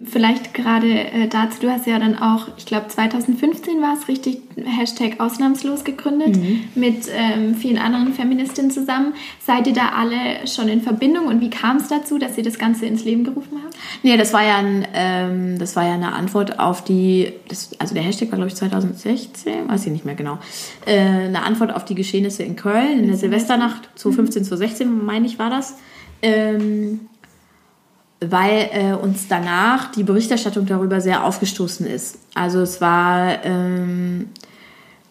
Vielleicht 0.05 0.55
gerade 0.55 0.87
äh, 0.87 1.26
dazu, 1.26 1.62
du 1.62 1.71
hast 1.71 1.87
ja 1.88 1.99
dann 1.99 2.17
auch, 2.17 2.47
ich 2.57 2.67
glaube 2.67 2.87
2015 2.87 3.81
war 3.83 3.97
es 3.99 4.07
richtig, 4.07 4.40
Hashtag 4.64 5.19
ausnahmslos 5.19 5.83
gegründet 5.83 6.37
mhm. 6.37 6.61
mit 6.76 7.07
ähm, 7.12 7.57
vielen 7.57 7.78
anderen 7.78 8.12
Feministinnen 8.12 8.71
zusammen. 8.71 9.14
Seid 9.45 9.67
ihr 9.67 9.73
da 9.73 9.90
alle 9.97 10.47
schon 10.47 10.69
in 10.69 10.83
Verbindung 10.83 11.26
und 11.26 11.40
wie 11.40 11.50
kam 11.50 11.78
es 11.78 11.88
dazu, 11.88 12.19
dass 12.19 12.38
ihr 12.38 12.45
das 12.45 12.61
Ganze 12.61 12.87
ins 12.87 13.05
Leben 13.05 13.25
gerufen 13.25 13.59
habt? 13.64 13.76
Nee, 14.05 14.17
das 14.17 14.33
war 14.33 14.45
ja, 14.45 14.59
ein, 14.59 14.87
ähm, 14.95 15.59
das 15.59 15.75
war 15.75 15.85
ja 15.85 15.95
eine 15.95 16.12
Antwort 16.12 16.61
auf 16.61 16.85
die, 16.85 17.33
das, 17.49 17.71
also 17.81 17.95
der 17.95 18.05
Hashtag 18.05 18.31
war 18.31 18.37
glaube 18.37 18.50
ich 18.50 18.55
2016, 18.55 19.69
weiß 19.69 19.87
ich 19.87 19.93
nicht 19.93 20.05
mehr 20.05 20.14
genau, 20.14 20.38
äh, 20.87 20.97
eine 20.97 21.43
Antwort 21.43 21.75
auf 21.75 21.85
die 21.85 21.97
Geschehnisse 21.97 22.45
in 22.45 22.55
Köln 22.55 23.00
in 23.00 23.09
der 23.09 23.17
Silvesternacht 23.17 23.88
2015, 23.97 24.45
2016 24.45 25.05
meine 25.05 25.26
ich 25.26 25.40
war 25.40 25.50
das. 25.50 25.76
Ähm, 26.23 27.00
weil 28.21 28.71
äh, 28.73 28.93
uns 28.95 29.29
danach 29.29 29.93
die 29.93 30.03
Berichterstattung 30.03 30.67
darüber 30.67 31.01
sehr 31.01 31.25
aufgestoßen 31.25 31.87
ist. 31.87 32.19
Also 32.35 32.61
es 32.61 32.81
war, 32.81 33.45
ähm, 33.45 34.31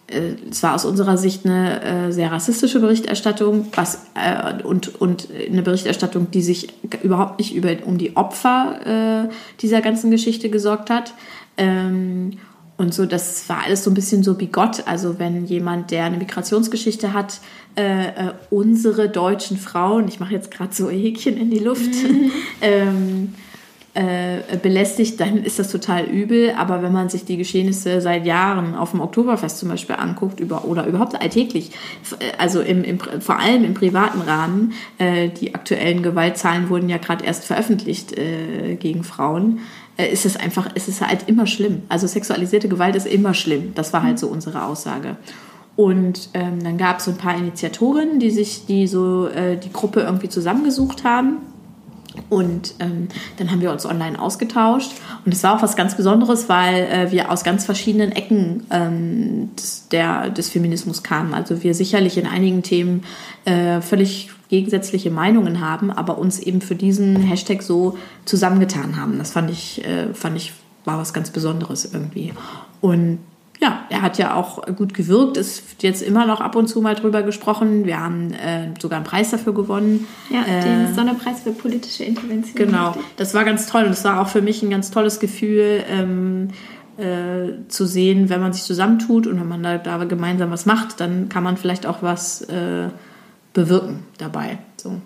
äh, 0.07 0.33
es 0.49 0.61
war 0.61 0.75
aus 0.75 0.83
unserer 0.83 1.17
Sicht 1.17 1.45
eine 1.45 1.81
äh, 1.81 2.11
sehr 2.11 2.31
rassistische 2.31 2.81
Berichterstattung 2.81 3.67
was, 3.75 4.07
äh, 4.13 4.61
und, 4.63 4.99
und 4.99 5.29
eine 5.49 5.61
Berichterstattung, 5.61 6.31
die 6.31 6.41
sich 6.41 6.73
überhaupt 7.01 7.39
nicht 7.39 7.55
über, 7.55 7.71
um 7.85 7.97
die 7.97 8.17
Opfer 8.17 9.25
äh, 9.25 9.29
dieser 9.61 9.81
ganzen 9.81 10.11
Geschichte 10.11 10.49
gesorgt 10.49 10.89
hat. 10.89 11.13
Ähm, 11.55 12.39
und 12.77 12.93
so, 12.93 13.05
das 13.07 13.49
war 13.49 13.63
alles 13.63 13.83
so 13.83 13.89
ein 13.89 13.95
bisschen 13.95 14.23
so 14.23 14.35
bigott. 14.35 14.83
Also 14.85 15.17
wenn 15.17 15.45
jemand, 15.45 15.89
der 15.89 16.05
eine 16.05 16.17
Migrationsgeschichte 16.17 17.11
hat, 17.11 17.39
äh, 17.75 18.07
äh, 18.07 18.11
unsere 18.51 19.09
deutschen 19.09 19.57
Frauen, 19.57 20.07
ich 20.07 20.19
mache 20.19 20.33
jetzt 20.33 20.51
gerade 20.51 20.73
so 20.73 20.89
Häkchen 20.89 21.37
in 21.37 21.49
die 21.49 21.59
Luft, 21.59 21.91
mhm. 22.03 22.31
ähm, 22.61 23.33
äh, 23.95 24.57
belästigt, 24.61 25.19
dann 25.19 25.43
ist 25.43 25.57
das 25.57 25.71
total 25.71 26.05
übel. 26.05 26.53
Aber 26.55 26.83
wenn 26.83 26.91
man 26.91 27.09
sich 27.09 27.25
die 27.25 27.37
Geschehnisse 27.37 27.99
seit 27.99 28.27
Jahren 28.27 28.75
auf 28.75 28.91
dem 28.91 29.01
Oktoberfest 29.01 29.57
zum 29.57 29.69
Beispiel 29.69 29.95
anguckt 29.95 30.39
über, 30.39 30.65
oder 30.65 30.85
überhaupt 30.85 31.19
alltäglich, 31.19 31.71
also 32.37 32.61
im, 32.61 32.83
im, 32.83 32.99
vor 32.99 33.39
allem 33.39 33.63
im 33.63 33.73
privaten 33.73 34.21
Rahmen, 34.21 34.73
äh, 34.99 35.29
die 35.29 35.55
aktuellen 35.55 36.03
Gewaltzahlen 36.03 36.69
wurden 36.69 36.89
ja 36.89 36.97
gerade 36.97 37.25
erst 37.25 37.45
veröffentlicht 37.45 38.15
äh, 38.15 38.75
gegen 38.75 39.03
Frauen, 39.03 39.57
äh, 39.57 39.61
ist 40.05 40.25
es 40.25 40.37
einfach, 40.37 40.75
ist 40.75 41.01
halt 41.01 41.27
immer 41.27 41.47
schlimm. 41.47 41.83
Also 41.89 42.07
sexualisierte 42.07 42.69
Gewalt 42.69 42.95
ist 42.95 43.07
immer 43.07 43.33
schlimm. 43.33 43.73
Das 43.75 43.93
war 43.93 44.03
halt 44.03 44.19
so 44.19 44.27
unsere 44.27 44.63
Aussage. 44.63 45.17
Und 45.75 46.29
ähm, 46.33 46.63
dann 46.63 46.77
gab 46.77 46.99
es 46.99 47.05
so 47.05 47.11
ein 47.11 47.17
paar 47.17 47.37
Initiatorinnen, 47.37 48.19
die 48.19 48.31
sich 48.31 48.65
die 48.65 48.87
so 48.87 49.27
äh, 49.27 49.57
die 49.57 49.71
Gruppe 49.71 50.01
irgendwie 50.01 50.29
zusammengesucht 50.29 51.03
haben. 51.03 51.37
Und 52.29 52.73
ähm, 52.79 53.09
dann 53.37 53.51
haben 53.51 53.61
wir 53.61 53.71
uns 53.71 53.85
online 53.85 54.19
ausgetauscht. 54.19 54.91
Und 55.23 55.33
es 55.33 55.43
war 55.43 55.55
auch 55.55 55.61
was 55.61 55.75
ganz 55.75 55.95
Besonderes, 55.95 56.49
weil 56.49 56.83
äh, 56.85 57.11
wir 57.11 57.31
aus 57.31 57.43
ganz 57.43 57.65
verschiedenen 57.65 58.11
Ecken 58.11 58.65
ähm, 58.71 59.51
des, 59.55 59.87
der, 59.89 60.31
des 60.31 60.49
Feminismus 60.49 61.03
kamen. 61.03 61.35
Also 61.35 61.61
wir 61.63 61.75
sicherlich 61.75 62.17
in 62.17 62.25
einigen 62.25 62.63
Themen 62.63 63.03
äh, 63.45 63.81
völlig 63.81 64.31
gegensätzliche 64.49 65.11
Meinungen 65.11 65.61
haben, 65.61 65.91
aber 65.91 66.17
uns 66.17 66.39
eben 66.39 66.61
für 66.61 66.75
diesen 66.75 67.17
Hashtag 67.17 67.61
so 67.61 67.97
zusammengetan 68.25 68.95
haben. 68.95 69.17
Das 69.17 69.31
fand 69.31 69.49
ich, 69.51 69.83
äh, 69.85 70.13
fand 70.13 70.37
ich, 70.37 70.53
war 70.85 70.97
was 70.97 71.13
ganz 71.13 71.31
Besonderes 71.31 71.91
irgendwie. 71.91 72.33
Und 72.79 73.19
ja, 73.59 73.85
er 73.89 74.01
hat 74.01 74.17
ja 74.17 74.35
auch 74.35 74.63
gut 74.75 74.93
gewirkt. 74.93 75.35
Wird 75.35 75.81
jetzt 75.81 76.01
immer 76.01 76.25
noch 76.25 76.41
ab 76.41 76.55
und 76.55 76.67
zu 76.67 76.79
mal 76.81 76.95
drüber 76.95 77.23
gesprochen. 77.23 77.85
Wir 77.85 77.99
haben 77.99 78.31
äh, 78.33 78.69
sogar 78.79 78.97
einen 78.97 79.05
Preis 79.05 79.31
dafür 79.31 79.53
gewonnen. 79.53 80.07
Ja, 80.29 80.43
den 80.43 80.85
äh, 80.85 80.93
Sonderpreis 80.93 81.41
für 81.41 81.51
politische 81.51 82.03
Intervention. 82.03 82.55
Genau, 82.55 82.95
das 83.15 83.33
war 83.33 83.43
ganz 83.45 83.67
toll 83.67 83.85
und 83.85 83.91
es 83.91 84.03
war 84.03 84.21
auch 84.21 84.27
für 84.27 84.41
mich 84.41 84.61
ein 84.61 84.69
ganz 84.69 84.91
tolles 84.91 85.19
Gefühl. 85.19 85.83
Ähm, 85.89 86.49
äh, 86.97 87.67
zu 87.67 87.85
sehen, 87.85 88.29
wenn 88.29 88.41
man 88.41 88.53
sich 88.53 88.63
zusammentut 88.63 89.27
und 89.27 89.39
wenn 89.39 89.47
man 89.47 89.61
da, 89.61 89.77
da, 89.77 90.03
gemeinsam 90.05 90.49
was 90.49 90.65
macht, 90.65 90.99
dann 90.99 91.29
kann 91.29 91.43
man 91.43 91.55
vielleicht 91.55 91.85
auch 91.85 92.01
was 92.01 92.41
äh, 92.41 92.89
bewirken 93.57 94.03
dabei. 94.19 94.59
So. 94.77 95.01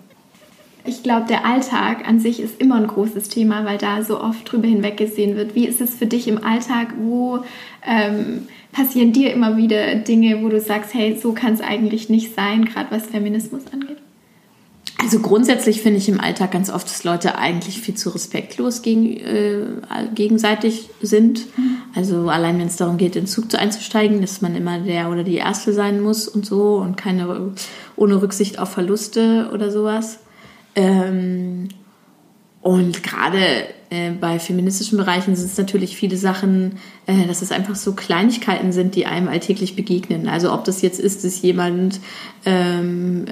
Ich 0.84 1.02
glaube, 1.02 1.26
der 1.26 1.46
Alltag 1.46 2.06
an 2.06 2.20
sich 2.20 2.38
ist 2.38 2.60
immer 2.60 2.74
ein 2.74 2.86
großes 2.86 3.30
Thema, 3.30 3.64
weil 3.64 3.78
da 3.78 4.02
so 4.02 4.20
oft 4.20 4.50
drüber 4.50 4.68
hinweggesehen 4.68 5.36
wird. 5.36 5.54
Wie 5.54 5.66
ist 5.66 5.80
es 5.80 5.94
für 5.94 6.04
dich 6.04 6.28
im 6.28 6.44
Alltag? 6.44 6.88
Wo 7.00 7.44
ähm, 7.82 8.46
passieren 8.70 9.14
dir 9.14 9.32
immer 9.32 9.56
wieder 9.56 9.94
Dinge, 9.94 10.42
wo 10.42 10.50
du 10.50 10.60
sagst, 10.60 10.92
hey, 10.92 11.16
so 11.16 11.32
kann 11.32 11.54
es 11.54 11.62
eigentlich 11.62 12.10
nicht 12.10 12.34
sein, 12.34 12.66
gerade 12.66 12.90
was 12.90 13.06
Feminismus 13.06 13.62
angeht? 13.72 14.01
Also 15.02 15.18
grundsätzlich 15.18 15.82
finde 15.82 15.98
ich 15.98 16.08
im 16.08 16.20
Alltag 16.20 16.52
ganz 16.52 16.70
oft, 16.70 16.88
dass 16.88 17.02
Leute 17.02 17.36
eigentlich 17.36 17.80
viel 17.80 17.94
zu 17.94 18.10
respektlos 18.10 18.82
gegen, 18.82 19.16
äh, 19.16 19.66
gegenseitig 20.14 20.88
sind. 21.00 21.46
Mhm. 21.56 21.78
Also 21.94 22.28
allein 22.28 22.58
wenn 22.58 22.68
es 22.68 22.76
darum 22.76 22.96
geht, 22.96 23.16
in 23.16 23.24
den 23.24 23.26
Zug 23.26 23.52
einzusteigen, 23.54 24.20
dass 24.20 24.40
man 24.40 24.54
immer 24.54 24.78
der 24.78 25.10
oder 25.10 25.24
die 25.24 25.36
Erste 25.36 25.72
sein 25.72 26.00
muss 26.00 26.28
und 26.28 26.46
so 26.46 26.76
und 26.76 26.96
keine 26.96 27.52
ohne 27.96 28.22
Rücksicht 28.22 28.58
auf 28.58 28.70
Verluste 28.70 29.50
oder 29.52 29.70
sowas. 29.70 30.20
Ähm, 30.74 31.68
und 32.62 33.02
gerade 33.02 33.38
äh, 33.90 34.12
bei 34.12 34.38
feministischen 34.38 34.96
Bereichen 34.96 35.34
sind 35.34 35.46
es 35.46 35.58
natürlich 35.58 35.96
viele 35.96 36.16
Sachen, 36.16 36.78
äh, 37.06 37.26
dass 37.26 37.42
es 37.42 37.50
einfach 37.50 37.74
so 37.74 37.92
Kleinigkeiten 37.92 38.72
sind, 38.72 38.94
die 38.94 39.04
einem 39.04 39.26
alltäglich 39.26 39.74
begegnen. 39.74 40.28
Also 40.28 40.52
ob 40.52 40.64
das 40.64 40.80
jetzt 40.80 41.00
ist, 41.00 41.24
dass 41.24 41.42
jemand 41.42 41.98
ähm, 42.44 43.26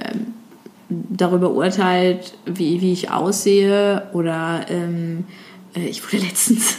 darüber 1.09 1.51
urteilt, 1.51 2.33
wie, 2.45 2.81
wie 2.81 2.93
ich 2.93 3.11
aussehe 3.11 4.09
oder 4.13 4.65
ähm, 4.69 5.25
äh, 5.75 5.85
ich 5.85 6.03
wurde 6.03 6.17
letztens 6.25 6.77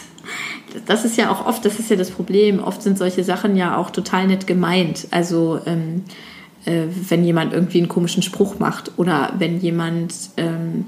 das 0.85 1.05
ist 1.05 1.17
ja 1.17 1.31
auch 1.31 1.45
oft, 1.45 1.65
das 1.65 1.79
ist 1.79 1.89
ja 1.89 1.95
das 1.95 2.11
Problem, 2.11 2.63
oft 2.63 2.81
sind 2.81 2.97
solche 2.97 3.23
Sachen 3.23 3.55
ja 3.55 3.77
auch 3.77 3.91
total 3.91 4.27
nett 4.27 4.47
gemeint. 4.47 5.07
Also 5.11 5.59
ähm, 5.65 6.03
äh, 6.65 6.83
wenn 7.09 7.23
jemand 7.23 7.53
irgendwie 7.53 7.79
einen 7.79 7.87
komischen 7.87 8.23
Spruch 8.23 8.59
macht 8.59 8.91
oder 8.97 9.33
wenn 9.37 9.59
jemand 9.59 10.13
ähm, 10.37 10.85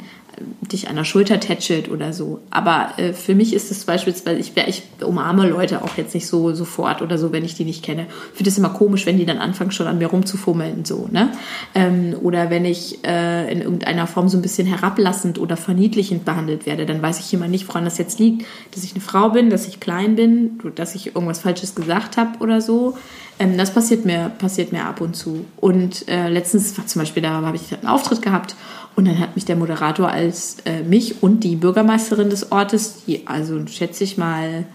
dich 0.72 0.90
an 0.90 0.96
der 0.96 1.04
Schulter 1.04 1.40
tätschelt 1.40 1.90
oder 1.90 2.14
so. 2.14 2.40
Aber 2.50 2.90
äh, 2.98 3.14
für 3.14 3.36
mich 3.36 3.54
ist 3.54 3.72
es 3.72 3.86
beispielsweise, 3.86 4.40
ich, 4.40 4.54
ich 4.68 4.84
umarme 5.02 5.48
Leute 5.48 5.84
auch 5.84 5.98
jetzt 5.98 6.14
nicht 6.14 6.28
so 6.28 6.54
sofort 6.54 7.02
oder 7.02 7.18
so, 7.18 7.32
wenn 7.32 7.46
ich 7.46 7.56
die 7.56 7.66
nicht 7.66 7.84
kenne. 7.84 8.08
Ich 8.32 8.38
finde 8.38 8.50
es 8.50 8.58
immer 8.58 8.70
komisch, 8.70 9.06
wenn 9.06 9.18
die 9.18 9.26
dann 9.26 9.38
anfangen, 9.38 9.72
schon 9.72 9.88
an 9.88 9.98
mir 9.98 10.08
rumzufummeln, 10.08 10.86
so, 10.86 11.08
ne? 11.12 11.32
Ähm, 11.74 12.16
oder 12.22 12.50
wenn 12.50 12.66
ich 12.66 13.04
äh, 13.06 13.52
in 13.52 13.62
irgendeiner 13.62 14.08
Form 14.08 14.30
so 14.30 14.38
ein 14.38 14.42
bisschen 14.42 14.68
herablassend 14.68 15.40
oder 15.40 15.58
verniedlichend 15.58 16.26
behandelt 16.26 16.66
werde, 16.66 16.86
dann 16.86 17.02
weiß 17.02 17.20
ich 17.20 17.34
immer 17.34 17.48
nicht, 17.48 17.68
woran 17.68 17.86
das 17.86 17.98
jetzt 17.98 18.20
liegt. 18.20 18.46
Dass 18.74 18.84
ich 18.84 18.94
eine 18.94 19.02
Frau 19.02 19.30
bin, 19.30 19.50
dass 19.50 19.68
ich 19.68 19.80
klein 19.80 20.16
bin, 20.16 20.60
dass 20.76 20.96
ich 20.96 21.08
irgendwas 21.16 21.40
Falsches 21.40 21.76
gesagt 21.76 22.18
habe 22.18 22.40
oder 22.40 22.62
so. 22.62 22.98
Ähm, 23.40 23.58
das 23.58 23.74
passiert 23.74 24.06
mir, 24.06 24.32
passiert 24.38 24.72
mir 24.72 24.86
ab 24.86 25.02
und 25.02 25.16
zu. 25.16 25.46
Und 25.58 26.08
äh, 26.08 26.30
letztens 26.30 26.78
war 26.78 26.88
zum 26.88 27.02
Beispiel, 27.02 27.24
da 27.24 27.42
habe 27.42 27.56
ich 27.56 27.74
einen 27.74 27.88
Auftritt 27.88 28.22
gehabt 28.22 28.56
und 28.96 29.06
dann 29.06 29.20
hat 29.20 29.36
mich 29.36 29.46
der 29.46 29.56
Moderator 29.56 30.10
als 30.10 30.58
äh, 30.66 30.84
mich 30.84 31.22
und 31.22 31.44
die 31.44 31.56
Bürgermeisterin 31.56 32.30
des 32.30 32.52
Ortes, 32.52 33.04
die 33.06 33.28
also 33.28 33.66
schätze 33.68 34.04
ich 34.04 34.18
mal 34.18 34.66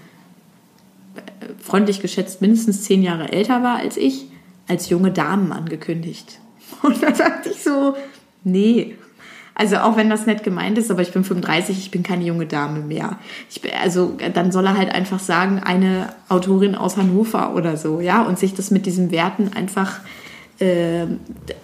äh, 1.15 1.21
freundlich 1.59 2.01
geschätzt 2.01 2.43
mindestens 2.43 2.83
zehn 2.83 3.03
Jahre 3.03 3.33
älter 3.33 3.63
war 3.63 3.79
als 3.79 3.97
ich, 3.97 4.27
als 4.69 4.91
junge 4.91 5.11
Damen 5.11 5.53
angekündigt. 5.53 6.39
Und 6.83 7.03
da 7.03 7.15
sagte 7.15 7.51
ich 7.51 7.63
so, 7.63 7.97
nee. 8.45 8.97
Also 9.55 9.79
auch 9.79 9.97
wenn 9.97 10.09
das 10.09 10.27
nett 10.27 10.43
gemeint 10.43 10.79
ist, 10.79 10.91
aber 10.91 11.03
ich 11.03 11.13
bin 11.13 11.25
35, 11.25 11.77
ich 11.77 11.91
bin 11.91 12.03
keine 12.03 12.25
junge 12.25 12.47
Dame 12.47 12.81
mehr. 12.81 13.19
Ich 13.51 13.61
bin, 13.61 13.73
also 13.83 14.17
dann 14.33 14.53
soll 14.53 14.67
er 14.67 14.77
halt 14.77 14.95
einfach 14.95 15.19
sagen, 15.19 15.59
eine 15.59 16.15
Autorin 16.29 16.75
aus 16.75 16.97
Hannover 16.97 17.55
oder 17.55 17.77
so, 17.77 18.01
ja, 18.01 18.23
und 18.23 18.39
sich 18.39 18.55
das 18.55 18.71
mit 18.71 18.87
diesen 18.87 19.11
Werten 19.11 19.53
einfach 19.53 20.01
äh, 20.61 21.07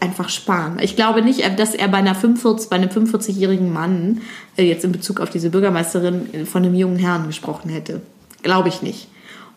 einfach 0.00 0.28
sparen. 0.28 0.78
Ich 0.80 0.96
glaube 0.96 1.22
nicht, 1.22 1.42
dass 1.58 1.74
er 1.74 1.88
bei, 1.88 1.98
einer 1.98 2.14
45, 2.14 2.70
bei 2.70 2.76
einem 2.76 2.88
45-jährigen 2.88 3.72
Mann 3.72 4.22
äh, 4.56 4.64
jetzt 4.64 4.84
in 4.84 4.92
Bezug 4.92 5.20
auf 5.20 5.30
diese 5.30 5.50
Bürgermeisterin 5.50 6.46
von 6.46 6.64
einem 6.64 6.74
jungen 6.74 6.98
Herrn 6.98 7.26
gesprochen 7.26 7.68
hätte. 7.70 8.00
Glaube 8.42 8.68
ich 8.68 8.82
nicht. 8.82 9.08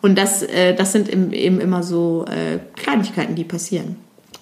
Und 0.02 0.16
das, 0.16 0.42
äh, 0.42 0.74
das 0.74 0.92
sind 0.92 1.08
eben 1.08 1.60
immer 1.60 1.82
so 1.82 2.24
äh, 2.26 2.58
Kleinigkeiten, 2.76 3.34
die 3.34 3.44
passieren. 3.44 3.96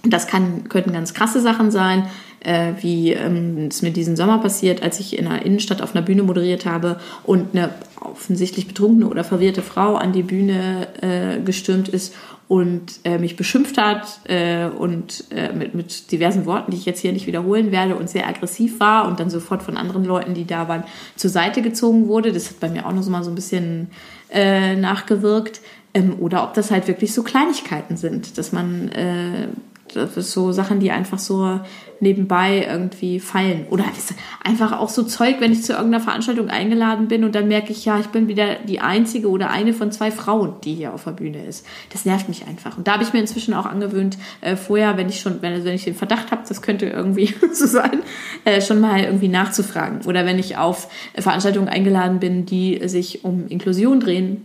Das 0.04 0.26
kann, 0.26 0.68
könnten 0.68 0.92
ganz 0.92 1.14
krasse 1.14 1.40
Sachen 1.40 1.70
sein, 1.70 2.06
äh, 2.40 2.72
wie 2.80 3.12
ähm, 3.12 3.68
es 3.68 3.82
mir 3.82 3.90
diesen 3.90 4.16
Sommer 4.16 4.38
passiert, 4.38 4.82
als 4.82 5.00
ich 5.00 5.18
in 5.18 5.26
einer 5.26 5.44
Innenstadt 5.44 5.82
auf 5.82 5.94
einer 5.94 6.04
Bühne 6.04 6.22
moderiert 6.22 6.66
habe 6.66 7.00
und 7.24 7.54
eine 7.54 7.70
offensichtlich 8.00 8.68
betrunkene 8.68 9.08
oder 9.08 9.24
verwirrte 9.24 9.62
Frau 9.62 9.96
an 9.96 10.12
die 10.12 10.22
Bühne 10.22 10.86
äh, 11.00 11.40
gestürmt 11.40 11.88
ist 11.88 12.14
und 12.48 13.00
äh, 13.04 13.18
mich 13.18 13.36
beschimpft 13.36 13.76
hat 13.76 14.20
äh, 14.24 14.66
und 14.66 15.24
äh, 15.30 15.52
mit, 15.52 15.74
mit 15.74 16.10
diversen 16.10 16.46
Worten, 16.46 16.70
die 16.70 16.78
ich 16.78 16.86
jetzt 16.86 17.00
hier 17.00 17.12
nicht 17.12 17.26
wiederholen 17.26 17.70
werde 17.70 17.94
und 17.94 18.08
sehr 18.08 18.26
aggressiv 18.26 18.80
war 18.80 19.06
und 19.06 19.20
dann 19.20 19.28
sofort 19.28 19.62
von 19.62 19.76
anderen 19.76 20.04
Leuten, 20.04 20.32
die 20.32 20.46
da 20.46 20.66
waren, 20.66 20.84
zur 21.14 21.30
Seite 21.30 21.60
gezogen 21.60 22.08
wurde. 22.08 22.32
Das 22.32 22.48
hat 22.48 22.58
bei 22.58 22.70
mir 22.70 22.86
auch 22.86 22.92
noch 22.92 23.02
so 23.02 23.10
mal 23.10 23.22
so 23.22 23.30
ein 23.30 23.34
bisschen 23.34 23.90
äh, 24.30 24.76
nachgewirkt. 24.76 25.60
Ähm, 25.92 26.16
oder 26.20 26.42
ob 26.42 26.54
das 26.54 26.70
halt 26.70 26.88
wirklich 26.88 27.12
so 27.12 27.22
Kleinigkeiten 27.22 27.98
sind, 27.98 28.38
dass 28.38 28.52
man 28.52 28.88
äh, 28.88 29.48
das 29.94 30.16
ist 30.16 30.32
so 30.32 30.52
Sachen, 30.52 30.80
die 30.80 30.90
einfach 30.90 31.18
so 31.18 31.60
nebenbei 32.00 32.66
irgendwie 32.68 33.20
fallen. 33.20 33.66
Oder 33.70 33.84
einfach 34.44 34.78
auch 34.78 34.88
so 34.88 35.02
Zeug, 35.02 35.36
wenn 35.40 35.52
ich 35.52 35.62
zu 35.62 35.72
irgendeiner 35.72 36.02
Veranstaltung 36.02 36.48
eingeladen 36.48 37.08
bin 37.08 37.24
und 37.24 37.34
dann 37.34 37.48
merke 37.48 37.72
ich, 37.72 37.84
ja, 37.84 37.98
ich 37.98 38.06
bin 38.06 38.28
wieder 38.28 38.56
die 38.56 38.80
einzige 38.80 39.28
oder 39.28 39.50
eine 39.50 39.72
von 39.72 39.92
zwei 39.92 40.10
Frauen, 40.10 40.54
die 40.64 40.74
hier 40.74 40.94
auf 40.94 41.04
der 41.04 41.12
Bühne 41.12 41.44
ist. 41.44 41.66
Das 41.92 42.04
nervt 42.04 42.28
mich 42.28 42.46
einfach. 42.46 42.76
Und 42.76 42.86
da 42.86 42.92
habe 42.92 43.02
ich 43.02 43.12
mir 43.12 43.20
inzwischen 43.20 43.54
auch 43.54 43.66
angewöhnt, 43.66 44.18
äh, 44.40 44.56
vorher, 44.56 44.96
wenn 44.96 45.08
ich 45.08 45.20
schon, 45.20 45.42
wenn, 45.42 45.64
wenn 45.64 45.74
ich 45.74 45.84
den 45.84 45.94
Verdacht 45.94 46.30
habe, 46.30 46.42
das 46.48 46.62
könnte 46.62 46.86
irgendwie 46.86 47.34
so 47.52 47.66
sein, 47.66 48.00
äh, 48.44 48.60
schon 48.60 48.80
mal 48.80 49.00
irgendwie 49.00 49.28
nachzufragen. 49.28 50.02
Oder 50.06 50.26
wenn 50.26 50.38
ich 50.38 50.56
auf 50.56 50.88
Veranstaltungen 51.16 51.68
eingeladen 51.68 52.20
bin, 52.20 52.46
die 52.46 52.80
sich 52.88 53.24
um 53.24 53.46
Inklusion 53.48 54.00
drehen 54.00 54.44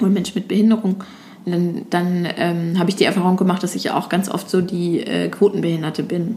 und 0.00 0.12
Menschen 0.12 0.32
mit 0.34 0.48
Behinderung, 0.48 1.04
dann, 1.46 1.86
dann 1.90 2.28
ähm, 2.36 2.78
habe 2.78 2.90
ich 2.90 2.96
die 2.96 3.04
Erfahrung 3.04 3.36
gemacht, 3.36 3.62
dass 3.62 3.76
ich 3.76 3.90
auch 3.92 4.08
ganz 4.08 4.28
oft 4.28 4.50
so 4.50 4.60
die 4.60 5.00
äh, 5.00 5.28
Quotenbehinderte 5.28 6.02
bin. 6.02 6.36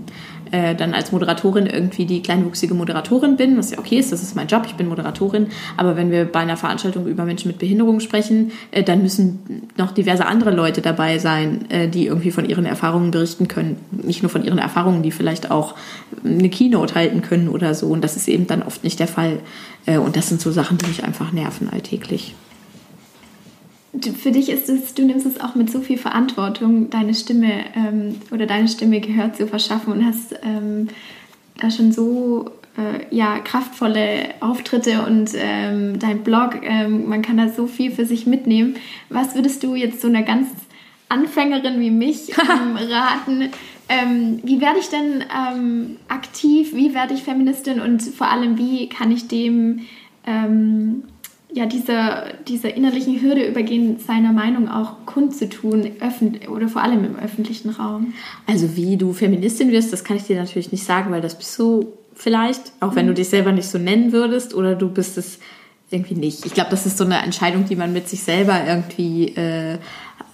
Äh, 0.51 0.75
dann 0.75 0.93
als 0.93 1.11
Moderatorin 1.11 1.65
irgendwie 1.65 2.05
die 2.05 2.21
kleinwuchsige 2.21 2.73
Moderatorin 2.73 3.35
bin, 3.35 3.57
was 3.57 3.71
ja 3.71 3.79
okay 3.79 3.97
ist, 3.97 4.11
das 4.11 4.23
ist 4.23 4.35
mein 4.35 4.47
Job, 4.47 4.63
ich 4.65 4.75
bin 4.75 4.87
Moderatorin. 4.87 5.47
Aber 5.77 5.95
wenn 5.95 6.11
wir 6.11 6.25
bei 6.25 6.39
einer 6.39 6.57
Veranstaltung 6.57 7.07
über 7.07 7.25
Menschen 7.25 7.49
mit 7.49 7.57
Behinderung 7.57 7.99
sprechen, 7.99 8.51
äh, 8.71 8.83
dann 8.83 9.01
müssen 9.01 9.67
noch 9.77 9.91
diverse 9.91 10.27
andere 10.27 10.51
Leute 10.51 10.81
dabei 10.81 11.17
sein, 11.17 11.69
äh, 11.69 11.87
die 11.87 12.05
irgendwie 12.05 12.31
von 12.31 12.47
ihren 12.47 12.65
Erfahrungen 12.65 13.09
berichten 13.09 13.47
können. 13.47 13.77
Nicht 13.91 14.21
nur 14.21 14.29
von 14.29 14.43
ihren 14.43 14.59
Erfahrungen, 14.59 15.01
die 15.01 15.11
vielleicht 15.11 15.49
auch 15.49 15.73
eine 16.23 16.49
Keynote 16.49 16.93
halten 16.93 17.21
können 17.21 17.49
oder 17.49 17.73
so. 17.73 17.87
Und 17.87 18.03
das 18.03 18.15
ist 18.15 18.27
eben 18.27 18.45
dann 18.45 18.61
oft 18.61 18.83
nicht 18.83 18.99
der 18.99 19.07
Fall. 19.07 19.39
Äh, 19.87 19.97
und 19.97 20.15
das 20.15 20.29
sind 20.29 20.39
so 20.39 20.51
Sachen, 20.51 20.77
die 20.77 20.85
mich 20.85 21.03
einfach 21.03 21.31
nerven 21.31 21.69
alltäglich 21.69 22.35
für 23.91 24.31
dich 24.31 24.49
ist 24.49 24.69
es, 24.69 24.93
du 24.93 25.03
nimmst 25.03 25.25
es 25.25 25.39
auch 25.39 25.55
mit 25.55 25.71
so 25.71 25.81
viel 25.81 25.97
Verantwortung, 25.97 26.89
deine 26.89 27.13
Stimme 27.15 27.65
ähm, 27.75 28.15
oder 28.31 28.45
deine 28.45 28.67
Stimme 28.67 28.99
gehört 28.99 29.35
zu 29.35 29.47
verschaffen 29.47 29.93
und 29.93 30.05
hast 30.05 30.35
ähm, 30.43 30.89
da 31.57 31.71
schon 31.71 31.91
so 31.91 32.51
äh, 32.77 33.13
ja, 33.13 33.39
kraftvolle 33.39 34.35
Auftritte 34.41 35.05
und 35.05 35.31
ähm, 35.35 35.97
dein 35.97 36.23
Blog, 36.23 36.59
ähm, 36.61 37.09
man 37.09 37.23
kann 37.23 37.37
da 37.37 37.49
so 37.49 37.65
viel 37.65 37.91
für 37.91 38.05
sich 38.05 38.27
mitnehmen. 38.27 38.75
Was 39.09 39.33
würdest 39.33 39.63
du 39.63 39.73
jetzt 39.73 40.01
so 40.01 40.07
einer 40.07 40.23
ganz 40.23 40.49
Anfängerin 41.09 41.79
wie 41.79 41.91
mich 41.91 42.29
ähm, 42.39 42.77
raten? 42.77 43.49
Ähm, 43.89 44.39
wie 44.43 44.61
werde 44.61 44.77
ich 44.79 44.89
denn 44.89 45.23
aktiv? 46.07 46.75
Wie 46.75 46.93
werde 46.93 47.15
ich 47.15 47.23
Feministin? 47.23 47.81
Und 47.81 48.03
vor 48.03 48.29
allem, 48.29 48.59
wie 48.59 48.87
kann 48.87 49.11
ich 49.11 49.27
dem 49.27 49.87
ja, 51.51 51.65
dieser, 51.65 52.25
dieser 52.47 52.75
innerlichen 52.75 53.21
Hürde 53.21 53.47
übergehen, 53.47 53.97
seiner 53.99 54.31
Meinung 54.31 54.69
auch 54.69 55.05
kundzutun, 55.05 55.91
oder 56.49 56.67
vor 56.67 56.83
allem 56.83 57.03
im 57.03 57.15
öffentlichen 57.15 57.71
Raum? 57.71 58.13
Also 58.45 58.75
wie 58.75 58.97
du 58.97 59.13
Feministin 59.13 59.71
wirst, 59.71 59.91
das 59.91 60.03
kann 60.03 60.17
ich 60.17 60.23
dir 60.23 60.37
natürlich 60.37 60.71
nicht 60.71 60.83
sagen, 60.83 61.11
weil 61.11 61.21
das 61.21 61.37
bist 61.37 61.57
du 61.57 61.93
vielleicht, 62.13 62.73
auch 62.81 62.95
wenn 62.95 63.07
du 63.07 63.13
mhm. 63.13 63.15
dich 63.15 63.29
selber 63.29 63.51
nicht 63.51 63.67
so 63.67 63.77
nennen 63.77 64.11
würdest, 64.11 64.53
oder 64.53 64.75
du 64.75 64.89
bist 64.89 65.17
es 65.17 65.39
irgendwie 65.89 66.15
nicht. 66.15 66.45
Ich 66.45 66.53
glaube, 66.53 66.69
das 66.69 66.85
ist 66.85 66.97
so 66.97 67.03
eine 67.03 67.17
Entscheidung, 67.23 67.65
die 67.65 67.75
man 67.75 67.93
mit 67.93 68.07
sich 68.07 68.21
selber 68.21 68.61
irgendwie 68.67 69.29
äh, 69.29 69.79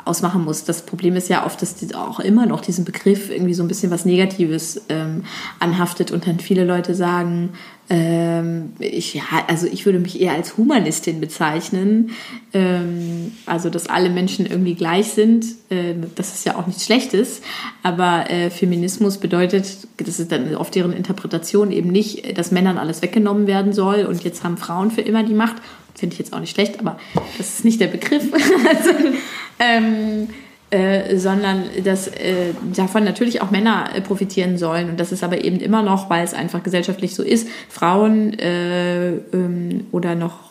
ausmachen 0.04 0.44
muss. 0.44 0.64
Das 0.64 0.86
Problem 0.86 1.16
ist 1.16 1.30
ja 1.30 1.46
oft, 1.46 1.62
dass 1.62 1.94
auch 1.94 2.20
immer 2.20 2.46
noch 2.46 2.62
diesen 2.62 2.86
Begriff 2.86 3.30
irgendwie 3.30 3.54
so 3.54 3.64
ein 3.64 3.68
bisschen 3.68 3.92
was 3.92 4.06
Negatives 4.06 4.84
ähm, 4.90 5.24
anhaftet 5.60 6.12
und 6.12 6.28
dann 6.28 6.40
viele 6.40 6.66
Leute 6.66 6.94
sagen, 6.94 7.52
ähm, 7.88 8.74
ich, 8.80 9.14
ja, 9.14 9.24
also 9.48 9.68
ich 9.68 9.86
würde 9.86 10.00
mich 10.00 10.20
eher 10.20 10.34
als 10.34 10.58
Humanistin 10.58 11.22
bezeichnen. 11.22 12.12
Ähm, 12.52 13.34
also, 13.46 13.70
dass 13.70 13.88
alle 13.88 14.10
Menschen 14.10 14.48
irgendwie 14.48 14.74
gleich 14.74 15.10
sind, 15.10 15.46
äh, 15.70 15.94
das 16.16 16.34
ist 16.34 16.46
ja 16.46 16.56
auch 16.56 16.66
nichts 16.66 16.86
Schlechtes. 16.86 17.42
Aber 17.84 18.30
äh, 18.30 18.50
Feminismus 18.50 19.18
bedeutet, 19.18 19.88
das 19.98 20.20
ist 20.20 20.32
dann 20.32 20.56
auf 20.56 20.72
deren 20.72 20.94
Interpretation 20.94 21.72
eben 21.72 21.92
nicht, 21.92 22.38
dass 22.38 22.52
Männern 22.52 22.80
alles 22.80 23.04
weggenommen 23.04 23.46
werden 23.46 23.72
soll 23.72 24.06
und 24.06 24.24
jetzt 24.24 24.44
haben 24.44 24.58
Frauen 24.58 24.90
für 24.90 25.02
immer 25.02 25.24
die 25.24 25.36
Macht. 25.36 25.58
Finde 25.94 26.14
ich 26.14 26.20
jetzt 26.20 26.34
auch 26.34 26.40
nicht 26.40 26.56
schlecht, 26.56 26.80
aber 26.80 26.98
das 27.38 27.60
ist 27.60 27.66
nicht 27.66 27.80
der 27.80 27.88
Begriff. 27.88 28.24
also, 28.34 28.90
ähm, 29.60 30.28
äh, 30.76 31.18
sondern 31.18 31.64
dass 31.86 32.10
äh, 32.10 32.52
davon 32.76 33.06
natürlich 33.06 33.42
auch 33.42 33.50
Männer 33.50 33.92
äh, 33.96 34.02
profitieren 34.02 34.58
sollen. 34.58 34.90
Und 34.90 35.00
das 35.00 35.14
ist 35.14 35.24
aber 35.24 35.42
eben 35.42 35.62
immer 35.62 35.82
noch, 35.82 36.10
weil 36.10 36.26
es 36.26 36.34
einfach 36.34 36.64
gesellschaftlich 36.64 37.16
so 37.16 37.24
ist, 37.24 37.48
Frauen 37.70 38.38
äh, 38.38 39.12
ähm, 39.32 39.88
oder 39.94 40.16
noch 40.16 40.44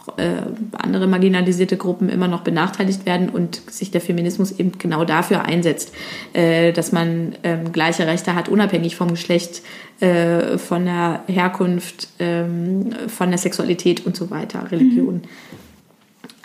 andere 0.73 1.07
marginalisierte 1.07 1.79
Gruppen 1.79 2.11
immer 2.11 2.29
noch 2.29 2.43
benachteiligt 2.43 3.07
werden 3.07 3.31
und 3.31 3.63
sich 3.71 3.91
der 3.91 4.03
Feminismus 4.03 4.53
eben 4.53 4.73
genau 4.79 5.07
dafür 5.07 5.47
einsetzt, 5.47 5.93
dass 6.35 6.93
man 6.93 7.35
ähm, 7.43 7.73
gleiche 7.73 8.07
Rechte 8.07 8.35
hat, 8.35 8.51
unabhängig 8.51 8.97
vom 8.97 9.09
Geschlecht, 9.09 9.63
von 9.99 10.85
der 10.85 11.23
Herkunft, 11.27 12.09
ähm, 12.19 12.91
von 13.09 13.31
der 13.31 13.39
Sexualität 13.39 14.05
und 14.05 14.15
so 14.15 14.31
weiter, 14.31 14.71
Religion. 14.71 15.15
Mhm. 15.15 15.23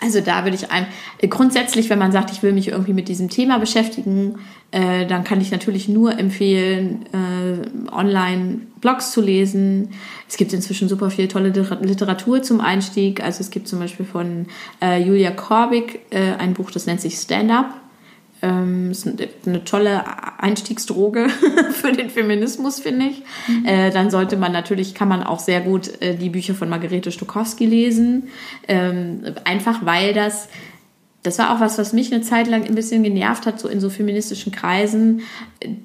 Also 0.00 0.20
da 0.20 0.44
würde 0.44 0.56
ich 0.56 0.70
ein, 0.70 0.86
grundsätzlich, 1.28 1.90
wenn 1.90 1.98
man 1.98 2.12
sagt, 2.12 2.30
ich 2.30 2.42
will 2.42 2.52
mich 2.52 2.68
irgendwie 2.68 2.94
mit 2.94 3.08
diesem 3.08 3.28
Thema 3.28 3.58
beschäftigen, 3.58 4.36
äh, 4.70 5.06
dann 5.06 5.24
kann 5.24 5.40
ich 5.40 5.50
natürlich 5.50 5.88
nur 5.88 6.18
empfehlen, 6.18 7.04
äh, 7.12 7.92
online 7.92 8.60
Blogs 8.80 9.12
zu 9.12 9.20
lesen. 9.20 9.90
Es 10.28 10.36
gibt 10.36 10.52
inzwischen 10.52 10.88
super 10.88 11.10
viel 11.10 11.28
tolle 11.28 11.48
Literatur 11.50 12.42
zum 12.42 12.60
Einstieg. 12.60 13.22
Also 13.22 13.40
es 13.40 13.50
gibt 13.50 13.68
zum 13.68 13.78
Beispiel 13.78 14.06
von 14.06 14.46
äh, 14.80 15.02
Julia 15.02 15.32
Korbig 15.32 16.00
äh, 16.10 16.34
ein 16.38 16.54
Buch, 16.54 16.70
das 16.70 16.86
nennt 16.86 17.00
sich 17.00 17.14
Stand 17.16 17.50
Up. 17.50 17.79
Ähm, 18.42 18.90
ist 18.90 19.06
eine 19.06 19.64
tolle 19.64 20.02
Einstiegsdroge 20.38 21.28
für 21.72 21.92
den 21.92 22.08
Feminismus, 22.08 22.80
finde 22.80 23.06
ich. 23.06 23.22
Mhm. 23.48 23.66
Äh, 23.66 23.90
dann 23.90 24.10
sollte 24.10 24.36
man 24.36 24.52
natürlich, 24.52 24.94
kann 24.94 25.08
man 25.08 25.22
auch 25.22 25.40
sehr 25.40 25.60
gut 25.60 26.00
äh, 26.00 26.16
die 26.16 26.30
Bücher 26.30 26.54
von 26.54 26.70
Margarete 26.70 27.12
Stokowski 27.12 27.66
lesen. 27.66 28.28
Ähm, 28.66 29.22
einfach 29.44 29.84
weil 29.84 30.14
das, 30.14 30.48
das 31.22 31.38
war 31.38 31.54
auch 31.54 31.60
was, 31.60 31.76
was 31.76 31.92
mich 31.92 32.12
eine 32.12 32.22
Zeit 32.22 32.48
lang 32.48 32.64
ein 32.64 32.74
bisschen 32.74 33.02
genervt 33.02 33.44
hat, 33.44 33.60
so 33.60 33.68
in 33.68 33.80
so 33.80 33.90
feministischen 33.90 34.52
Kreisen, 34.52 35.20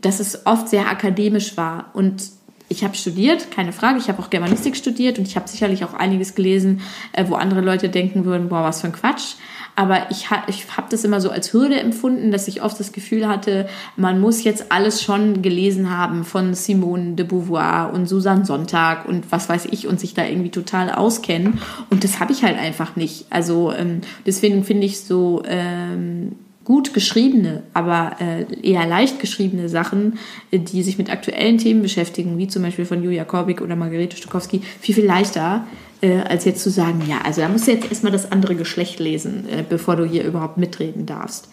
dass 0.02 0.22
es 0.22 0.46
oft 0.46 0.70
sehr 0.70 0.90
akademisch 0.90 1.58
war. 1.58 1.92
Und 1.94 2.24
ich 2.70 2.84
habe 2.84 2.96
studiert, 2.96 3.52
keine 3.52 3.74
Frage, 3.74 4.00
ich 4.00 4.08
habe 4.08 4.22
auch 4.22 4.30
Germanistik 4.30 4.76
studiert 4.76 5.20
und 5.20 5.28
ich 5.28 5.36
habe 5.36 5.48
sicherlich 5.48 5.84
auch 5.84 5.94
einiges 5.94 6.36
gelesen, 6.36 6.82
äh, 7.12 7.26
wo 7.28 7.36
andere 7.36 7.62
Leute 7.62 7.90
denken 7.90 8.26
würden, 8.26 8.50
boah, 8.50 8.64
was 8.64 8.82
für 8.82 8.88
ein 8.88 8.94
Quatsch. 8.94 9.36
Aber 9.76 10.10
ich, 10.10 10.30
ha, 10.32 10.44
ich 10.48 10.66
habe 10.78 10.88
das 10.90 11.04
immer 11.04 11.20
so 11.20 11.30
als 11.30 11.52
Hürde 11.52 11.80
empfunden, 11.80 12.32
dass 12.32 12.48
ich 12.48 12.62
oft 12.62 12.80
das 12.80 12.92
Gefühl 12.94 13.28
hatte, 13.28 13.68
man 13.98 14.22
muss 14.22 14.44
jetzt 14.44 14.72
alles 14.72 15.02
schon 15.02 15.42
gelesen 15.42 15.96
haben 15.96 16.24
von 16.24 16.54
Simone 16.54 17.14
de 17.14 17.26
Beauvoir 17.26 17.94
und 17.94 18.08
Susan 18.08 18.46
Sonntag 18.46 19.06
und 19.06 19.32
was 19.32 19.50
weiß 19.50 19.68
ich 19.72 19.88
und 19.88 20.00
sich 20.00 20.14
da 20.14 20.26
irgendwie 20.26 20.52
total 20.52 20.92
auskennen. 20.92 21.60
Und 21.90 22.04
das 22.04 22.20
habe 22.20 22.32
ich 22.32 22.44
halt 22.44 22.58
einfach 22.58 22.96
nicht. 22.96 23.26
Also 23.30 23.74
ähm, 23.74 24.02
deswegen 24.26 24.64
finde 24.64 24.86
ich 24.86 25.02
so 25.02 25.44
ähm, 25.46 26.34
gut 26.66 26.94
geschriebene, 26.94 27.64
aber 27.74 28.18
äh, 28.20 28.46
eher 28.68 28.86
leicht 28.86 29.20
geschriebene 29.20 29.70
Sachen, 29.70 30.18
äh, 30.52 30.60
die 30.60 30.84
sich 30.84 30.98
mit 30.98 31.10
aktuellen 31.10 31.58
Themen 31.60 31.82
beschäftigen, 31.82 32.38
wie 32.38 32.48
zum 32.48 32.64
Beispiel 32.64 32.86
von 32.86 33.02
Julia 33.02 33.24
Korbik 33.24 33.62
oder 33.62 33.76
Margarete 33.76 34.18
Stokowski, 34.18 34.62
viel, 34.82 34.96
viel 34.96 35.06
leichter, 35.06 35.66
äh, 36.02 36.18
als 36.22 36.44
jetzt 36.44 36.64
zu 36.64 36.70
sagen, 36.70 37.04
ja, 37.08 37.20
also 37.24 37.42
da 37.42 37.48
musst 37.48 37.68
du 37.68 37.72
jetzt 37.72 37.90
erstmal 37.90 38.12
das 38.12 38.32
andere 38.32 38.56
Geschlecht 38.56 39.00
lesen, 39.00 39.48
äh, 39.48 39.64
bevor 39.68 39.96
du 39.96 40.06
hier 40.06 40.26
überhaupt 40.26 40.58
mitreden 40.58 41.06
darfst. 41.06 41.50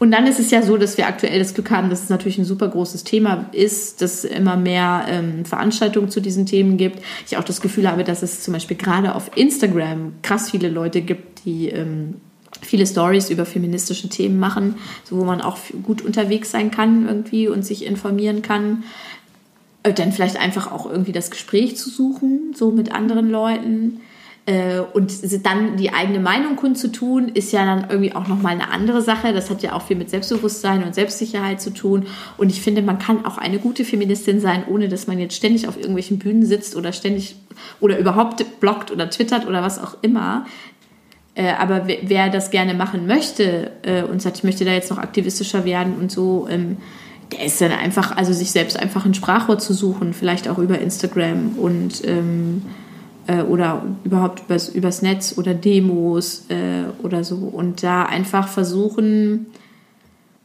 Und 0.00 0.10
dann 0.10 0.26
ist 0.26 0.40
es 0.40 0.50
ja 0.50 0.60
so, 0.62 0.76
dass 0.76 0.98
wir 0.98 1.06
aktuell 1.06 1.38
das 1.38 1.54
Glück 1.54 1.70
haben, 1.70 1.88
dass 1.88 2.02
es 2.02 2.08
natürlich 2.10 2.36
ein 2.36 2.44
super 2.44 2.68
großes 2.68 3.04
Thema 3.04 3.46
ist, 3.52 4.02
dass 4.02 4.24
es 4.24 4.24
immer 4.24 4.56
mehr 4.56 5.06
ähm, 5.08 5.44
Veranstaltungen 5.44 6.10
zu 6.10 6.20
diesen 6.20 6.46
Themen 6.46 6.76
gibt. 6.76 7.00
Ich 7.26 7.36
auch 7.36 7.44
das 7.44 7.60
Gefühl 7.60 7.88
habe, 7.88 8.02
dass 8.02 8.22
es 8.22 8.42
zum 8.42 8.52
Beispiel 8.52 8.76
gerade 8.76 9.14
auf 9.14 9.30
Instagram 9.36 10.14
krass 10.22 10.50
viele 10.50 10.68
Leute 10.68 11.00
gibt, 11.00 11.44
die 11.46 11.68
ähm, 11.68 12.16
viele 12.64 12.86
Stories 12.86 13.30
über 13.30 13.46
feministische 13.46 14.08
Themen 14.08 14.38
machen, 14.38 14.76
so 15.04 15.18
wo 15.18 15.24
man 15.24 15.40
auch 15.40 15.58
gut 15.82 16.02
unterwegs 16.02 16.50
sein 16.50 16.70
kann 16.70 17.06
irgendwie 17.06 17.48
und 17.48 17.64
sich 17.64 17.84
informieren 17.84 18.42
kann. 18.42 18.84
Äh, 19.82 19.92
dann 19.92 20.12
vielleicht 20.12 20.36
einfach 20.36 20.72
auch 20.72 20.90
irgendwie 20.90 21.12
das 21.12 21.30
Gespräch 21.30 21.76
zu 21.76 21.90
suchen, 21.90 22.54
so 22.54 22.72
mit 22.72 22.92
anderen 22.92 23.30
Leuten. 23.30 24.00
Äh, 24.46 24.80
und 24.80 25.10
dann 25.46 25.78
die 25.78 25.94
eigene 25.94 26.20
Meinung 26.20 26.56
kundzutun, 26.56 27.28
ist 27.28 27.52
ja 27.52 27.64
dann 27.64 27.88
irgendwie 27.88 28.14
auch 28.14 28.28
nochmal 28.28 28.52
eine 28.52 28.70
andere 28.70 29.00
Sache. 29.00 29.32
Das 29.32 29.48
hat 29.48 29.62
ja 29.62 29.72
auch 29.72 29.82
viel 29.82 29.96
mit 29.96 30.10
Selbstbewusstsein 30.10 30.82
und 30.84 30.94
Selbstsicherheit 30.94 31.62
zu 31.62 31.70
tun. 31.70 32.06
Und 32.36 32.50
ich 32.50 32.60
finde, 32.60 32.82
man 32.82 32.98
kann 32.98 33.24
auch 33.24 33.38
eine 33.38 33.58
gute 33.58 33.84
Feministin 33.84 34.40
sein, 34.40 34.64
ohne 34.68 34.88
dass 34.88 35.06
man 35.06 35.18
jetzt 35.18 35.36
ständig 35.36 35.66
auf 35.66 35.76
irgendwelchen 35.76 36.18
Bühnen 36.18 36.44
sitzt 36.44 36.76
oder 36.76 36.92
ständig 36.92 37.36
oder 37.80 37.98
überhaupt 37.98 38.60
bloggt 38.60 38.90
oder 38.90 39.08
twittert 39.08 39.46
oder 39.46 39.62
was 39.62 39.78
auch 39.78 39.96
immer. 40.02 40.46
Äh, 41.34 41.52
aber 41.58 41.86
wer, 41.86 42.28
das 42.30 42.50
gerne 42.50 42.74
machen 42.74 43.06
möchte 43.06 43.72
und 44.10 44.22
sagt, 44.22 44.38
ich 44.38 44.44
möchte 44.44 44.64
da 44.64 44.72
jetzt 44.72 44.90
noch 44.90 44.98
aktivistischer 44.98 45.64
werden 45.64 45.94
und 46.00 46.12
so, 46.12 46.46
ähm, 46.48 46.76
der 47.32 47.46
ist 47.46 47.60
dann 47.60 47.72
einfach, 47.72 48.16
also 48.16 48.32
sich 48.32 48.50
selbst 48.50 48.78
einfach 48.78 49.04
ein 49.04 49.14
Sprachrohr 49.14 49.58
zu 49.58 49.72
suchen, 49.72 50.12
vielleicht 50.14 50.48
auch 50.48 50.58
über 50.58 50.78
Instagram 50.78 51.58
und 51.58 52.06
ähm, 52.06 52.62
äh, 53.26 53.42
oder 53.42 53.82
überhaupt 54.04 54.42
übers, 54.46 54.68
übers 54.68 55.02
Netz 55.02 55.34
oder 55.36 55.54
Demos 55.54 56.46
äh, 56.48 56.84
oder 57.02 57.24
so. 57.24 57.36
Und 57.36 57.82
da 57.82 58.04
einfach 58.04 58.48
versuchen, 58.48 59.46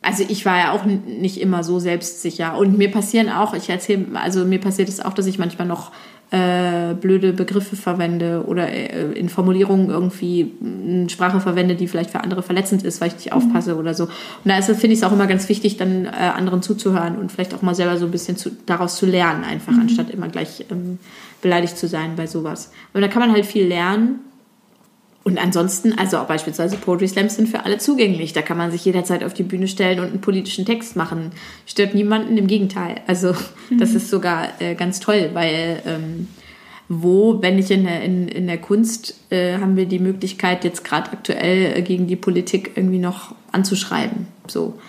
also 0.01 0.23
ich 0.27 0.45
war 0.45 0.57
ja 0.57 0.71
auch 0.71 0.85
nicht 0.85 1.41
immer 1.41 1.63
so 1.63 1.79
selbstsicher. 1.79 2.57
Und 2.57 2.77
mir 2.77 2.89
passieren 2.89 3.29
auch, 3.29 3.53
ich 3.53 3.69
erzähle, 3.69 4.07
also 4.13 4.45
mir 4.45 4.59
passiert 4.59 4.89
es 4.89 5.01
auch, 5.01 5.13
dass 5.13 5.25
ich 5.25 5.39
manchmal 5.39 5.67
noch 5.67 5.91
äh, 6.31 6.93
blöde 6.93 7.33
Begriffe 7.33 7.75
verwende 7.75 8.43
oder 8.45 8.69
äh, 8.69 9.13
in 9.13 9.29
Formulierungen 9.29 9.89
irgendwie 9.89 10.51
eine 10.63 11.09
Sprache 11.09 11.39
verwende, 11.39 11.75
die 11.75 11.87
vielleicht 11.87 12.11
für 12.11 12.21
andere 12.21 12.43
verletzend 12.43 12.83
ist, 12.83 13.01
weil 13.01 13.07
ich 13.07 13.15
nicht 13.15 13.33
aufpasse 13.33 13.73
mhm. 13.73 13.79
oder 13.79 13.93
so. 13.95 14.03
Und 14.03 14.11
da 14.45 14.61
finde 14.61 14.87
ich 14.87 14.99
es 14.99 15.03
auch 15.03 15.11
immer 15.11 15.25
ganz 15.25 15.49
wichtig, 15.49 15.77
dann 15.77 16.05
äh, 16.05 16.09
anderen 16.09 16.61
zuzuhören 16.61 17.17
und 17.17 17.31
vielleicht 17.31 17.55
auch 17.55 17.63
mal 17.63 17.73
selber 17.73 17.97
so 17.97 18.05
ein 18.05 18.11
bisschen 18.11 18.37
zu, 18.37 18.51
daraus 18.67 18.95
zu 18.95 19.07
lernen, 19.07 19.43
einfach, 19.43 19.73
mhm. 19.73 19.81
anstatt 19.81 20.11
immer 20.11 20.27
gleich 20.27 20.65
ähm, 20.69 20.99
beleidigt 21.41 21.77
zu 21.77 21.87
sein 21.87 22.11
bei 22.15 22.27
sowas. 22.27 22.71
Aber 22.93 23.01
da 23.01 23.07
kann 23.07 23.21
man 23.21 23.31
halt 23.31 23.45
viel 23.45 23.65
lernen 23.65 24.19
und 25.23 25.37
ansonsten, 25.37 25.97
also 25.97 26.17
auch 26.17 26.25
beispielsweise 26.25 26.77
Poetry 26.77 27.07
Slams 27.07 27.35
sind 27.35 27.49
für 27.49 27.65
alle 27.65 27.77
zugänglich. 27.77 28.33
Da 28.33 28.41
kann 28.41 28.57
man 28.57 28.71
sich 28.71 28.85
jederzeit 28.85 29.23
auf 29.23 29.33
die 29.33 29.43
Bühne 29.43 29.67
stellen 29.67 29.99
und 29.99 30.07
einen 30.07 30.21
politischen 30.21 30.65
Text 30.65 30.95
machen. 30.95 31.31
Stört 31.65 31.93
niemanden, 31.93 32.37
im 32.37 32.47
Gegenteil. 32.47 33.01
Also 33.05 33.33
das 33.77 33.91
mhm. 33.91 33.97
ist 33.97 34.09
sogar 34.09 34.47
äh, 34.59 34.75
ganz 34.75 34.99
toll, 34.99 35.31
weil 35.33 35.81
ähm, 35.85 36.27
wo, 36.87 37.41
wenn 37.41 37.57
nicht 37.57 37.69
in 37.69 37.83
der, 37.83 38.01
in, 38.01 38.27
in 38.27 38.47
der 38.47 38.57
Kunst, 38.57 39.15
äh, 39.29 39.57
haben 39.59 39.75
wir 39.75 39.85
die 39.85 39.99
Möglichkeit, 39.99 40.63
jetzt 40.63 40.83
gerade 40.83 41.11
aktuell 41.11 41.77
äh, 41.77 41.81
gegen 41.83 42.07
die 42.07 42.15
Politik 42.15 42.71
irgendwie 42.75 42.97
noch 42.97 43.35
anzuschreiben. 43.51 44.27
So. 44.47 44.79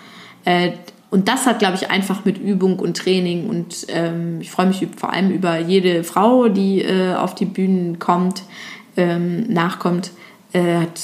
Äh, 0.45 0.71
und 1.11 1.27
das 1.27 1.45
hat, 1.45 1.59
glaube 1.59 1.75
ich, 1.75 1.91
einfach 1.91 2.23
mit 2.23 2.37
Übung 2.37 2.79
und 2.79 2.95
Training 2.95 3.49
und 3.49 3.85
ähm, 3.89 4.39
ich 4.39 4.49
freue 4.49 4.67
mich 4.67 4.87
vor 4.95 5.11
allem 5.11 5.29
über 5.29 5.59
jede 5.59 6.05
Frau, 6.05 6.47
die 6.47 6.81
äh, 6.81 7.13
auf 7.13 7.35
die 7.35 7.45
Bühnen 7.45 7.99
kommt, 7.99 8.43
ähm, 8.97 9.51
nachkommt, 9.51 10.11
äh, 10.53 10.77
hat, 10.77 10.99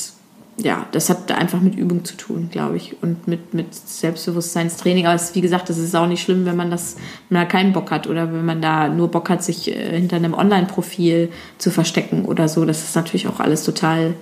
ja, 0.57 0.87
das 0.91 1.09
hat 1.09 1.31
einfach 1.31 1.61
mit 1.61 1.75
Übung 1.75 2.03
zu 2.03 2.17
tun, 2.17 2.49
glaube 2.51 2.77
ich, 2.77 2.95
und 3.01 3.27
mit, 3.27 3.53
mit 3.53 3.73
Selbstbewusstseinstraining. 3.73 5.05
Aber 5.05 5.15
es, 5.15 5.35
wie 5.35 5.41
gesagt, 5.41 5.69
das 5.69 5.77
ist 5.77 5.95
auch 5.95 6.07
nicht 6.07 6.23
schlimm, 6.23 6.45
wenn 6.45 6.55
man 6.55 6.71
das, 6.71 6.95
wenn 7.29 7.37
man 7.37 7.47
da 7.47 7.51
keinen 7.51 7.73
Bock 7.73 7.91
hat 7.91 8.07
oder 8.07 8.33
wenn 8.33 8.45
man 8.45 8.61
da 8.61 8.87
nur 8.87 9.09
Bock 9.09 9.29
hat, 9.29 9.43
sich 9.43 9.69
äh, 9.69 9.97
hinter 9.97 10.15
einem 10.15 10.33
Online-Profil 10.33 11.29
zu 11.57 11.71
verstecken 11.71 12.25
oder 12.25 12.47
so. 12.47 12.65
Das 12.65 12.83
ist 12.83 12.95
natürlich 12.95 13.27
auch 13.27 13.39
alles 13.39 13.63
total 13.63 14.15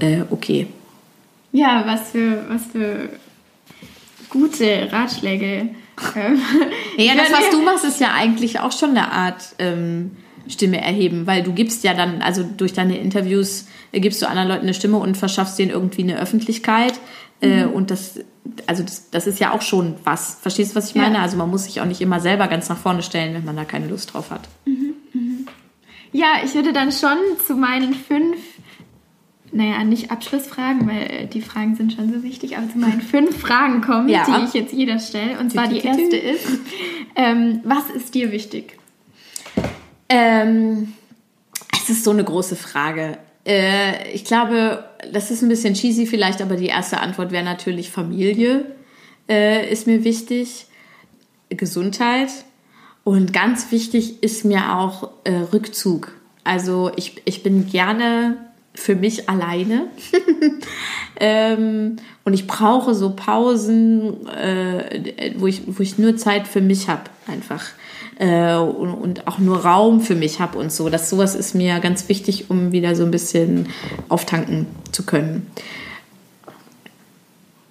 äh, 0.00 0.22
okay. 0.30 0.66
Ja, 1.52 1.84
was 1.86 2.10
für, 2.10 2.44
was 2.48 2.66
für 2.66 3.08
gute 4.28 4.92
Ratschläge. 4.92 5.68
Ähm, 6.14 6.40
ja, 6.98 7.14
das, 7.14 7.32
was 7.32 7.50
du 7.50 7.62
machst, 7.62 7.84
ist 7.84 8.00
ja 8.00 8.12
eigentlich 8.12 8.60
auch 8.60 8.72
schon 8.72 8.90
eine 8.90 9.10
Art 9.10 9.42
ähm, 9.58 10.16
Stimme 10.48 10.80
erheben, 10.80 11.26
weil 11.26 11.42
du 11.42 11.52
gibst 11.52 11.84
ja 11.84 11.94
dann, 11.94 12.22
also 12.22 12.42
durch 12.42 12.72
deine 12.72 12.98
Interviews 12.98 13.66
gibst 13.92 14.22
du 14.22 14.28
anderen 14.28 14.48
Leuten 14.48 14.62
eine 14.62 14.74
Stimme 14.74 14.98
und 14.98 15.16
verschaffst 15.16 15.58
denen 15.58 15.70
irgendwie 15.70 16.02
eine 16.02 16.18
Öffentlichkeit. 16.18 16.94
Äh, 17.42 17.66
mhm. 17.66 17.72
und 17.72 17.90
das, 17.90 18.20
also 18.66 18.82
das, 18.82 19.10
das, 19.10 19.26
ist 19.26 19.40
ja 19.40 19.52
auch 19.52 19.60
schon 19.60 19.96
was. 20.04 20.38
Verstehst 20.40 20.72
du, 20.72 20.76
was 20.76 20.88
ich 20.88 20.94
ja. 20.94 21.02
meine? 21.02 21.20
Also 21.20 21.36
man 21.36 21.50
muss 21.50 21.64
sich 21.64 21.80
auch 21.82 21.84
nicht 21.84 22.00
immer 22.00 22.18
selber 22.18 22.48
ganz 22.48 22.68
nach 22.70 22.78
vorne 22.78 23.02
stellen, 23.02 23.34
wenn 23.34 23.44
man 23.44 23.56
da 23.56 23.64
keine 23.64 23.88
Lust 23.88 24.14
drauf 24.14 24.30
hat. 24.30 24.48
Mhm. 24.64 24.94
Mhm. 25.12 25.46
Ja, 26.12 26.36
ich 26.44 26.54
würde 26.54 26.72
dann 26.72 26.92
schon 26.92 27.18
zu 27.46 27.54
meinen 27.56 27.92
fünf, 27.92 28.38
naja, 29.52 29.84
nicht 29.84 30.10
Abschlussfragen, 30.10 30.88
weil 30.88 31.26
die 31.26 31.42
Fragen 31.42 31.76
sind 31.76 31.92
schon 31.92 32.10
so 32.10 32.22
wichtig, 32.22 32.56
aber 32.56 32.70
zu 32.70 32.78
meinen 32.78 33.00
fünf 33.02 33.38
Fragen 33.38 33.82
kommen, 33.82 34.08
ja. 34.08 34.24
die 34.24 34.44
ich 34.46 34.54
jetzt 34.54 34.72
jeder 34.72 34.98
stelle. 34.98 35.38
Und 35.38 35.52
zwar 35.52 35.68
die 35.68 35.80
erste 35.80 36.16
ist, 36.16 36.46
ähm, 37.16 37.60
was 37.64 37.90
ist 37.90 38.14
dir 38.14 38.32
wichtig? 38.32 38.78
Ähm, 40.08 40.94
es 41.72 41.90
ist 41.90 42.04
so 42.04 42.10
eine 42.10 42.24
große 42.24 42.56
Frage. 42.56 43.18
Äh, 43.46 44.10
ich 44.12 44.24
glaube, 44.24 44.84
das 45.12 45.30
ist 45.30 45.42
ein 45.42 45.48
bisschen 45.48 45.74
cheesy 45.74 46.06
vielleicht, 46.06 46.42
aber 46.42 46.56
die 46.56 46.66
erste 46.66 47.00
Antwort 47.00 47.32
wäre 47.32 47.44
natürlich 47.44 47.90
Familie 47.90 48.76
äh, 49.28 49.70
ist 49.70 49.86
mir 49.86 50.04
wichtig, 50.04 50.66
Gesundheit 51.48 52.30
und 53.04 53.32
ganz 53.32 53.70
wichtig 53.70 54.22
ist 54.22 54.44
mir 54.44 54.76
auch 54.76 55.10
äh, 55.24 55.32
Rückzug. 55.52 56.12
Also 56.44 56.90
ich, 56.96 57.22
ich 57.24 57.42
bin 57.42 57.66
gerne 57.66 58.36
für 58.76 58.94
mich 58.94 59.28
alleine 59.28 59.88
ähm, 61.20 61.96
und 62.24 62.34
ich 62.34 62.46
brauche 62.46 62.94
so 62.94 63.10
Pausen, 63.10 64.26
äh, 64.28 65.34
wo, 65.38 65.46
ich, 65.46 65.62
wo 65.66 65.82
ich 65.82 65.98
nur 65.98 66.16
Zeit 66.16 66.46
für 66.46 66.60
mich 66.60 66.88
habe 66.88 67.04
einfach 67.26 67.64
äh, 68.18 68.54
und, 68.54 68.94
und, 68.94 69.26
auch 69.26 69.38
nur 69.38 69.64
Raum 69.64 70.00
für 70.00 70.14
mich 70.14 70.40
habe 70.40 70.58
und 70.58 70.72
so. 70.72 70.88
Das 70.88 71.10
sowas 71.10 71.34
ist 71.34 71.54
mir 71.54 71.80
ganz 71.80 72.08
wichtig, 72.08 72.50
um 72.50 72.72
wieder 72.72 72.94
so 72.94 73.04
ein 73.04 73.10
bisschen 73.10 73.68
auftanken 74.08 74.66
zu 74.92 75.04
können. 75.04 75.50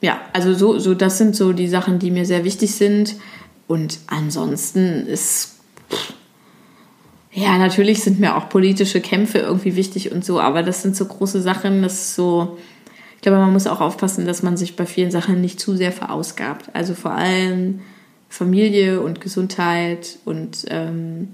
Ja, 0.02 0.20
also 0.34 0.54
so, 0.54 0.78
so 0.78 0.94
das 0.94 1.18
sind 1.18 1.36
so 1.36 1.54
die 1.54 1.68
Sachen, 1.68 2.00
die 2.00 2.12
mir 2.12 2.26
sehr 2.26 2.44
wichtig 2.44 2.76
sind. 2.76 3.16
Und 3.68 4.00
ansonsten 4.08 5.08
ist 5.08 5.56
ja, 7.36 7.58
natürlich 7.58 8.02
sind 8.02 8.20
mir 8.20 8.36
auch 8.36 8.50
politische 8.50 9.02
Kämpfe 9.02 9.38
irgendwie 9.38 9.76
wichtig 9.76 10.12
und 10.12 10.26
so, 10.26 10.40
aber 10.40 10.64
das 10.64 10.82
sind 10.82 10.96
so 10.96 11.06
große 11.06 11.42
Sachen, 11.42 11.84
das 11.84 11.94
ist 11.94 12.16
so, 12.16 12.58
glaube, 13.26 13.40
man 13.40 13.54
muss 13.54 13.66
auch 13.66 13.82
aufpassen, 13.82 14.28
dass 14.28 14.44
man 14.44 14.56
sich 14.56 14.76
bei 14.76 14.86
vielen 14.86 15.10
Sachen 15.10 15.42
nicht 15.42 15.60
zu 15.60 15.76
sehr 15.76 15.92
verausgabt. 15.92 16.70
Also 16.74 16.94
vor 16.94 17.12
allem 17.12 17.82
Familie 18.30 19.02
und 19.02 19.20
Gesundheit 19.20 20.20
und 20.26 20.66
ähm, 20.70 21.30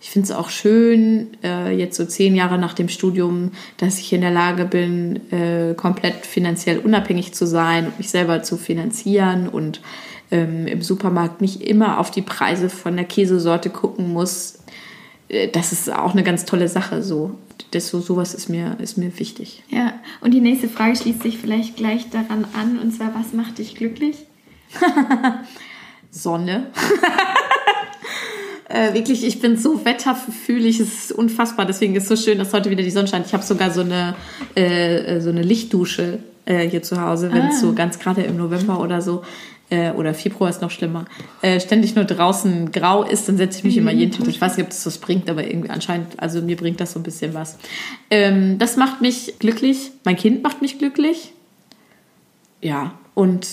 ich 0.00 0.10
finde 0.10 0.26
es 0.26 0.32
auch 0.32 0.48
schön, 0.48 1.36
äh, 1.42 1.76
jetzt 1.76 1.96
so 1.96 2.06
zehn 2.06 2.34
Jahre 2.34 2.56
nach 2.56 2.72
dem 2.72 2.88
Studium, 2.88 3.50
dass 3.76 3.98
ich 3.98 4.12
in 4.12 4.22
der 4.22 4.30
Lage 4.30 4.64
bin, 4.64 5.30
äh, 5.30 5.74
komplett 5.74 6.24
finanziell 6.24 6.78
unabhängig 6.78 7.34
zu 7.34 7.46
sein 7.46 7.86
und 7.86 7.98
mich 7.98 8.08
selber 8.08 8.42
zu 8.42 8.56
finanzieren 8.56 9.48
und 9.48 9.82
ähm, 10.30 10.66
im 10.66 10.80
Supermarkt 10.80 11.42
nicht 11.42 11.60
immer 11.60 11.98
auf 11.98 12.10
die 12.10 12.22
Preise 12.22 12.70
von 12.70 12.96
der 12.96 13.04
Käsesorte 13.04 13.68
gucken 13.68 14.12
muss. 14.14 14.57
Äh, 15.28 15.48
das 15.48 15.72
ist 15.72 15.90
auch 15.92 16.12
eine 16.12 16.22
ganz 16.22 16.44
tolle 16.44 16.68
Sache. 16.68 17.02
So, 17.02 17.36
das, 17.70 17.88
so 17.88 18.00
sowas 18.00 18.34
ist 18.34 18.48
mir, 18.48 18.76
ist 18.80 18.98
mir 18.98 19.18
wichtig. 19.18 19.62
Ja, 19.68 19.94
und 20.20 20.32
die 20.32 20.40
nächste 20.40 20.68
Frage 20.68 20.96
schließt 20.96 21.22
sich 21.22 21.38
vielleicht 21.38 21.76
gleich 21.76 22.10
daran 22.10 22.46
an, 22.54 22.78
und 22.78 22.92
zwar, 22.92 23.14
was 23.14 23.32
macht 23.32 23.58
dich 23.58 23.74
glücklich? 23.74 24.16
Sonne. 26.10 26.66
äh, 28.68 28.94
wirklich, 28.94 29.26
ich 29.26 29.40
bin 29.40 29.56
so 29.56 29.84
wetterfühlig, 29.84 30.80
es 30.80 31.04
ist 31.04 31.12
unfassbar. 31.12 31.66
Deswegen 31.66 31.94
ist 31.96 32.10
es 32.10 32.20
so 32.20 32.30
schön, 32.30 32.38
dass 32.38 32.52
heute 32.52 32.70
wieder 32.70 32.82
die 32.82 32.90
Sonne 32.90 33.08
scheint. 33.08 33.26
Ich 33.26 33.34
habe 33.34 33.42
sogar 33.42 33.70
so 33.70 33.82
eine, 33.82 34.14
äh, 34.54 35.20
so 35.20 35.30
eine 35.30 35.42
Lichtdusche 35.42 36.20
äh, 36.44 36.68
hier 36.68 36.82
zu 36.82 37.00
Hause, 37.00 37.30
wenn 37.32 37.48
es 37.48 37.56
ah. 37.56 37.60
so 37.60 37.74
ganz 37.74 37.98
gerade 37.98 38.22
im 38.22 38.36
November 38.36 38.80
oder 38.80 39.02
so 39.02 39.22
äh, 39.70 39.90
oder 39.92 40.14
Februar 40.14 40.50
ist 40.50 40.62
noch 40.62 40.70
schlimmer, 40.70 41.04
äh, 41.42 41.60
ständig 41.60 41.94
nur 41.94 42.04
draußen 42.04 42.72
grau 42.72 43.02
ist, 43.02 43.28
dann 43.28 43.36
setze 43.36 43.58
ich 43.58 43.64
mich 43.64 43.76
immer 43.76 43.92
jeden 43.92 44.12
Tag. 44.12 44.26
Ich 44.28 44.40
weiß 44.40 44.56
nicht, 44.56 44.64
ob 44.64 44.70
das 44.70 44.86
was 44.86 44.98
bringt, 44.98 45.28
aber 45.28 45.44
irgendwie 45.44 45.70
anscheinend, 45.70 46.20
also 46.20 46.40
mir 46.40 46.56
bringt 46.56 46.80
das 46.80 46.92
so 46.92 47.00
ein 47.00 47.02
bisschen 47.02 47.34
was. 47.34 47.58
Ähm, 48.10 48.58
das 48.58 48.76
macht 48.76 49.00
mich 49.00 49.34
glücklich. 49.38 49.90
Mein 50.04 50.16
Kind 50.16 50.42
macht 50.42 50.62
mich 50.62 50.78
glücklich. 50.78 51.32
Ja, 52.60 52.92
und 53.14 53.46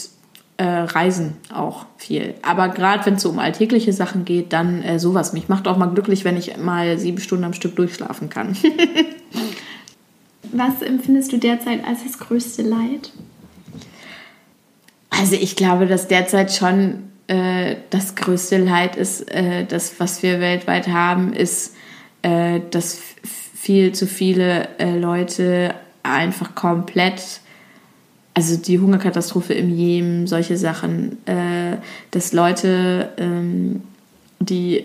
äh, 0.57 0.63
Reisen 0.63 1.35
auch 1.53 1.85
viel. 1.97 2.35
Aber 2.41 2.69
gerade 2.69 3.05
wenn 3.05 3.15
es 3.15 3.23
so 3.23 3.29
um 3.29 3.39
alltägliche 3.39 3.91
Sachen 3.93 4.25
geht, 4.25 4.53
dann 4.53 4.81
äh, 4.83 4.99
sowas. 4.99 5.33
Mich 5.33 5.49
macht 5.49 5.67
auch 5.67 5.77
mal 5.77 5.87
glücklich, 5.87 6.23
wenn 6.23 6.37
ich 6.37 6.57
mal 6.57 6.97
sieben 6.97 7.19
Stunden 7.19 7.43
am 7.43 7.53
Stück 7.53 7.75
durchschlafen 7.75 8.29
kann. 8.29 8.55
Was 10.53 10.81
empfindest 10.81 11.33
du 11.33 11.37
derzeit 11.37 11.85
als 11.85 12.03
das 12.03 12.17
größte 12.19 12.61
Leid? 12.61 13.11
Also 15.17 15.35
ich 15.35 15.55
glaube, 15.55 15.85
dass 15.85 16.07
derzeit 16.07 16.53
schon 16.53 17.03
äh, 17.27 17.75
das 17.89 18.15
größte 18.15 18.57
Leid 18.57 18.95
ist, 18.95 19.31
äh, 19.31 19.65
das, 19.65 19.99
was 19.99 20.23
wir 20.23 20.39
weltweit 20.39 20.87
haben, 20.87 21.33
ist, 21.33 21.75
äh, 22.21 22.59
dass 22.71 22.99
viel 23.23 23.93
zu 23.93 24.07
viele 24.07 24.67
äh, 24.77 24.97
Leute 24.97 25.73
einfach 26.03 26.53
komplett, 26.53 27.39
also 28.33 28.57
die 28.57 28.79
Hungerkatastrophe 28.79 29.53
im 29.53 29.69
Jemen, 29.69 30.27
solche 30.27 30.57
Sachen, 30.57 31.25
äh, 31.25 31.77
dass 32.11 32.33
Leute, 32.33 33.09
ähm, 33.17 33.83
die 34.39 34.83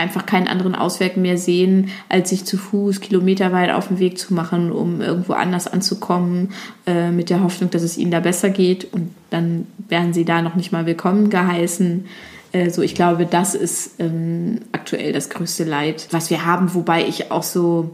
einfach 0.00 0.26
keinen 0.26 0.48
anderen 0.48 0.74
Ausweg 0.74 1.16
mehr 1.16 1.38
sehen, 1.38 1.90
als 2.08 2.30
sich 2.30 2.44
zu 2.44 2.56
Fuß 2.56 3.00
kilometerweit 3.00 3.70
auf 3.70 3.88
den 3.88 3.98
Weg 3.98 4.18
zu 4.18 4.34
machen, 4.34 4.72
um 4.72 5.00
irgendwo 5.00 5.34
anders 5.34 5.66
anzukommen, 5.66 6.52
äh, 6.86 7.10
mit 7.10 7.30
der 7.30 7.42
Hoffnung, 7.42 7.70
dass 7.70 7.82
es 7.82 7.96
ihnen 7.96 8.10
da 8.10 8.20
besser 8.20 8.50
geht. 8.50 8.92
Und 8.92 9.14
dann 9.30 9.66
werden 9.88 10.12
sie 10.12 10.24
da 10.24 10.42
noch 10.42 10.56
nicht 10.56 10.72
mal 10.72 10.86
willkommen 10.86 11.30
geheißen. 11.30 12.06
Äh, 12.52 12.70
so, 12.70 12.82
ich 12.82 12.94
glaube, 12.94 13.26
das 13.26 13.54
ist 13.54 14.00
ähm, 14.00 14.60
aktuell 14.72 15.12
das 15.12 15.30
größte 15.30 15.64
Leid, 15.64 16.08
was 16.10 16.30
wir 16.30 16.44
haben, 16.44 16.74
wobei 16.74 17.06
ich 17.06 17.30
auch 17.30 17.44
so 17.44 17.92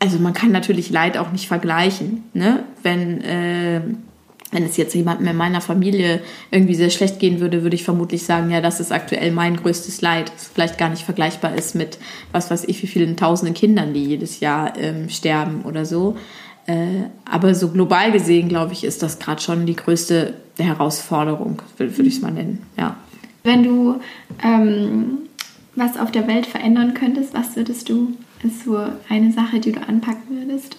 also 0.00 0.18
man 0.18 0.32
kann 0.32 0.52
natürlich 0.52 0.90
Leid 0.90 1.18
auch 1.18 1.32
nicht 1.32 1.48
vergleichen, 1.48 2.24
ne? 2.32 2.64
Wenn 2.82 3.20
äh, 3.20 3.80
wenn 4.50 4.64
es 4.64 4.76
jetzt 4.76 4.94
jemandem 4.94 5.28
in 5.28 5.36
meiner 5.36 5.60
Familie 5.60 6.20
irgendwie 6.50 6.74
sehr 6.74 6.90
schlecht 6.90 7.18
gehen 7.18 7.40
würde, 7.40 7.62
würde 7.62 7.76
ich 7.76 7.84
vermutlich 7.84 8.24
sagen, 8.24 8.50
ja, 8.50 8.60
das 8.60 8.80
ist 8.80 8.92
aktuell 8.92 9.30
mein 9.30 9.56
größtes 9.56 10.00
Leid, 10.00 10.32
das 10.34 10.50
vielleicht 10.52 10.78
gar 10.78 10.88
nicht 10.88 11.02
vergleichbar 11.02 11.54
ist 11.54 11.74
mit, 11.74 11.98
was 12.32 12.50
weiß 12.50 12.64
ich, 12.64 12.82
wie 12.82 12.86
vielen 12.86 13.16
tausenden 13.16 13.54
Kindern, 13.54 13.92
die 13.92 14.04
jedes 14.04 14.40
Jahr 14.40 14.76
ähm, 14.78 15.10
sterben 15.10 15.62
oder 15.62 15.84
so. 15.84 16.16
Äh, 16.66 17.04
aber 17.30 17.54
so 17.54 17.68
global 17.68 18.10
gesehen, 18.12 18.48
glaube 18.48 18.72
ich, 18.72 18.84
ist 18.84 19.02
das 19.02 19.18
gerade 19.18 19.40
schon 19.40 19.66
die 19.66 19.76
größte 19.76 20.34
Herausforderung, 20.58 21.62
würde, 21.76 21.96
würde 21.96 22.08
ich 22.08 22.16
es 22.16 22.22
mal 22.22 22.32
nennen, 22.32 22.62
ja. 22.76 22.96
Wenn 23.44 23.62
du 23.62 24.00
ähm, 24.42 25.18
was 25.74 25.96
auf 25.96 26.10
der 26.10 26.26
Welt 26.26 26.46
verändern 26.46 26.92
könntest, 26.94 27.34
was 27.34 27.56
würdest 27.56 27.88
du, 27.88 28.14
ist 28.42 28.64
so 28.64 28.78
eine 29.08 29.32
Sache, 29.32 29.60
die 29.60 29.72
du 29.72 29.80
anpacken 29.80 30.40
würdest? 30.40 30.76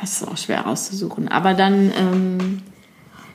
Das 0.00 0.20
ist 0.20 0.28
auch 0.28 0.36
schwer 0.36 0.66
auszusuchen. 0.66 1.28
Aber 1.28 1.54
dann 1.54 1.90
ähm, 1.96 2.62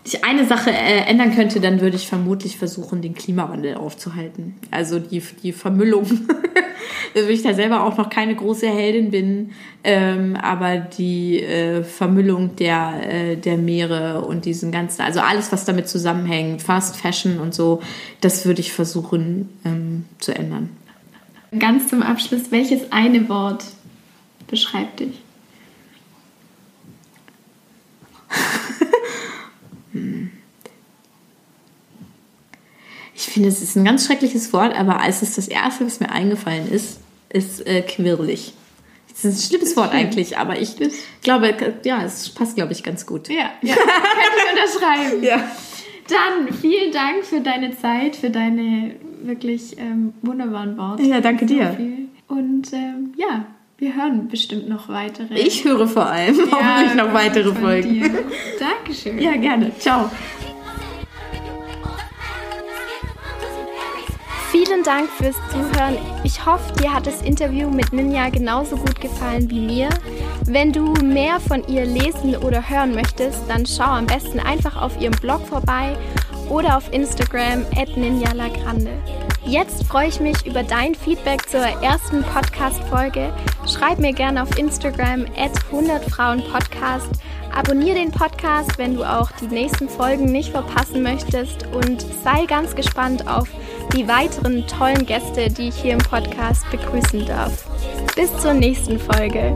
ich 0.06 0.24
eine 0.24 0.46
Sache 0.46 0.70
äh, 0.70 1.10
ändern 1.10 1.34
könnte, 1.34 1.60
dann 1.60 1.82
würde 1.82 1.96
ich 1.96 2.08
vermutlich 2.08 2.58
versuchen, 2.58 3.02
den 3.02 3.16
Klimawandel 3.16 3.76
aufzuhalten. 3.76 4.56
Also 4.70 5.00
die, 5.00 5.22
die 5.42 5.52
Vermüllung. 5.52 6.06
also 7.16 7.30
ich 7.30 7.42
da 7.42 7.56
selber 7.56 7.84
auch 7.84 7.98
noch 7.98 8.12
keine 8.12 8.36
große 8.36 8.68
Heldin 8.68 9.10
bin, 9.10 9.52
ähm, 9.84 10.36
aber 10.36 10.78
die 10.78 11.42
äh, 11.42 11.84
Vermüllung 11.84 12.56
der, 12.56 13.02
äh, 13.12 13.36
der 13.36 13.58
Meere 13.58 14.22
und 14.22 14.46
diesen 14.46 14.72
ganzen, 14.72 15.02
also 15.02 15.22
alles, 15.22 15.52
was 15.52 15.66
damit 15.66 15.90
zusammenhängt, 15.90 16.62
Fast 16.62 16.98
Fashion 16.98 17.40
und 17.40 17.56
so, 17.56 17.82
das 18.22 18.46
würde 18.46 18.62
ich 18.62 18.74
versuchen 18.74 19.50
ähm, 19.66 20.06
zu 20.20 20.36
ändern. 20.36 20.70
Ganz 21.58 21.88
zum 21.88 22.04
Abschluss, 22.04 22.52
welches 22.52 22.92
eine 22.92 23.28
Wort 23.28 23.64
beschreibt 24.48 25.00
dich? 25.00 25.25
Ich 33.16 33.24
finde, 33.24 33.48
es 33.48 33.62
ist 33.62 33.78
ein 33.78 33.86
ganz 33.86 34.06
schreckliches 34.06 34.52
Wort, 34.52 34.78
aber 34.78 35.00
als 35.00 35.22
es 35.22 35.36
das 35.36 35.48
erste, 35.48 35.86
was 35.86 36.02
mir 36.02 36.12
eingefallen 36.12 36.70
ist, 36.70 37.00
ist 37.30 37.66
äh, 37.66 37.82
quirlig. 37.82 38.54
Das 39.10 39.24
ist 39.24 39.40
ein 39.40 39.50
schlimmes 39.50 39.78
Wort 39.78 39.94
eigentlich, 39.94 40.38
aber 40.38 40.60
ich 40.60 40.76
glaube, 41.22 41.56
ja, 41.86 42.04
es 42.04 42.30
passt, 42.30 42.58
glaube 42.58 42.74
ich, 42.74 42.84
ganz 42.84 43.06
gut. 43.06 43.30
Ja, 43.30 43.52
ja 43.62 43.76
kann 43.76 43.86
ich 44.36 44.52
unterschreiben. 44.52 45.24
Ja. 45.24 45.38
Dann 46.10 46.54
vielen 46.54 46.92
Dank 46.92 47.24
für 47.24 47.40
deine 47.40 47.76
Zeit, 47.78 48.18
für 48.18 48.30
deine 48.30 48.96
wirklich 49.24 49.78
ähm, 49.80 50.14
wunderbaren 50.22 50.78
Worte. 50.78 51.04
Ja, 51.04 51.22
danke 51.22 51.46
dir. 51.46 51.78
Und 52.28 52.74
ähm, 52.74 53.14
ja, 53.16 53.46
wir 53.78 53.96
hören 53.96 54.28
bestimmt 54.28 54.70
noch 54.70 54.90
weitere. 54.90 55.34
Ich 55.40 55.64
höre 55.64 55.88
vor 55.88 56.06
allem 56.08 56.38
ja, 56.38 56.46
hoffentlich 56.52 56.96
noch 56.96 57.14
weitere 57.14 57.54
Folgen. 57.54 57.94
Dir. 57.94 58.12
Dankeschön. 58.60 59.20
Ja, 59.20 59.36
gerne. 59.38 59.72
Ciao. 59.80 60.12
Vielen 64.56 64.84
Dank 64.84 65.10
fürs 65.10 65.36
Zuhören. 65.52 65.98
Ich 66.24 66.46
hoffe, 66.46 66.72
dir 66.80 66.94
hat 66.94 67.06
das 67.06 67.22
Interview 67.24 67.70
mit 67.70 67.92
Ninja 67.92 68.30
genauso 68.30 68.78
gut 68.78 69.02
gefallen 69.02 69.50
wie 69.50 69.60
mir. 69.60 69.90
Wenn 70.46 70.72
du 70.72 70.94
mehr 71.04 71.42
von 71.42 71.68
ihr 71.68 71.84
lesen 71.84 72.38
oder 72.38 72.70
hören 72.70 72.96
möchtest, 72.96 73.40
dann 73.50 73.66
schau 73.66 73.84
am 73.84 74.06
besten 74.06 74.40
einfach 74.40 74.82
auf 74.82 74.98
ihrem 75.02 75.16
Blog 75.20 75.46
vorbei 75.46 75.98
oder 76.50 76.78
auf 76.78 76.94
Instagram 76.94 77.66
at 77.76 77.98
Ninja 77.98 78.32
Lagrande. 78.32 78.92
Jetzt 79.46 79.84
freue 79.84 80.08
ich 80.08 80.22
mich 80.22 80.46
über 80.46 80.64
dein 80.64 80.96
Feedback 80.96 81.50
zur 81.50 81.60
ersten 81.60 82.24
Podcast-Folge. 82.24 83.34
Schreib 83.68 84.00
mir 84.00 84.14
gerne 84.14 84.42
auf 84.42 84.58
Instagram 84.58 85.26
at 85.36 85.52
100 85.70 86.02
Frauen 86.06 86.42
Podcast. 86.50 87.10
Abonniere 87.54 87.96
den 87.96 88.12
Podcast, 88.12 88.78
wenn 88.78 88.96
du 88.96 89.04
auch 89.04 89.32
die 89.34 89.48
nächsten 89.48 89.90
Folgen 89.90 90.26
nicht 90.26 90.52
verpassen 90.52 91.04
möchtest 91.04 91.68
und 91.74 92.06
sei 92.24 92.46
ganz 92.46 92.74
gespannt 92.74 93.28
auf 93.28 93.50
die 93.96 94.08
weiteren 94.08 94.68
tollen 94.68 95.06
Gäste, 95.06 95.50
die 95.50 95.70
ich 95.70 95.76
hier 95.76 95.94
im 95.94 96.00
Podcast 96.00 96.70
begrüßen 96.70 97.26
darf. 97.26 97.66
Bis 98.16 98.36
zur 98.38 98.54
nächsten 98.54 99.00
Folge. 99.00 99.56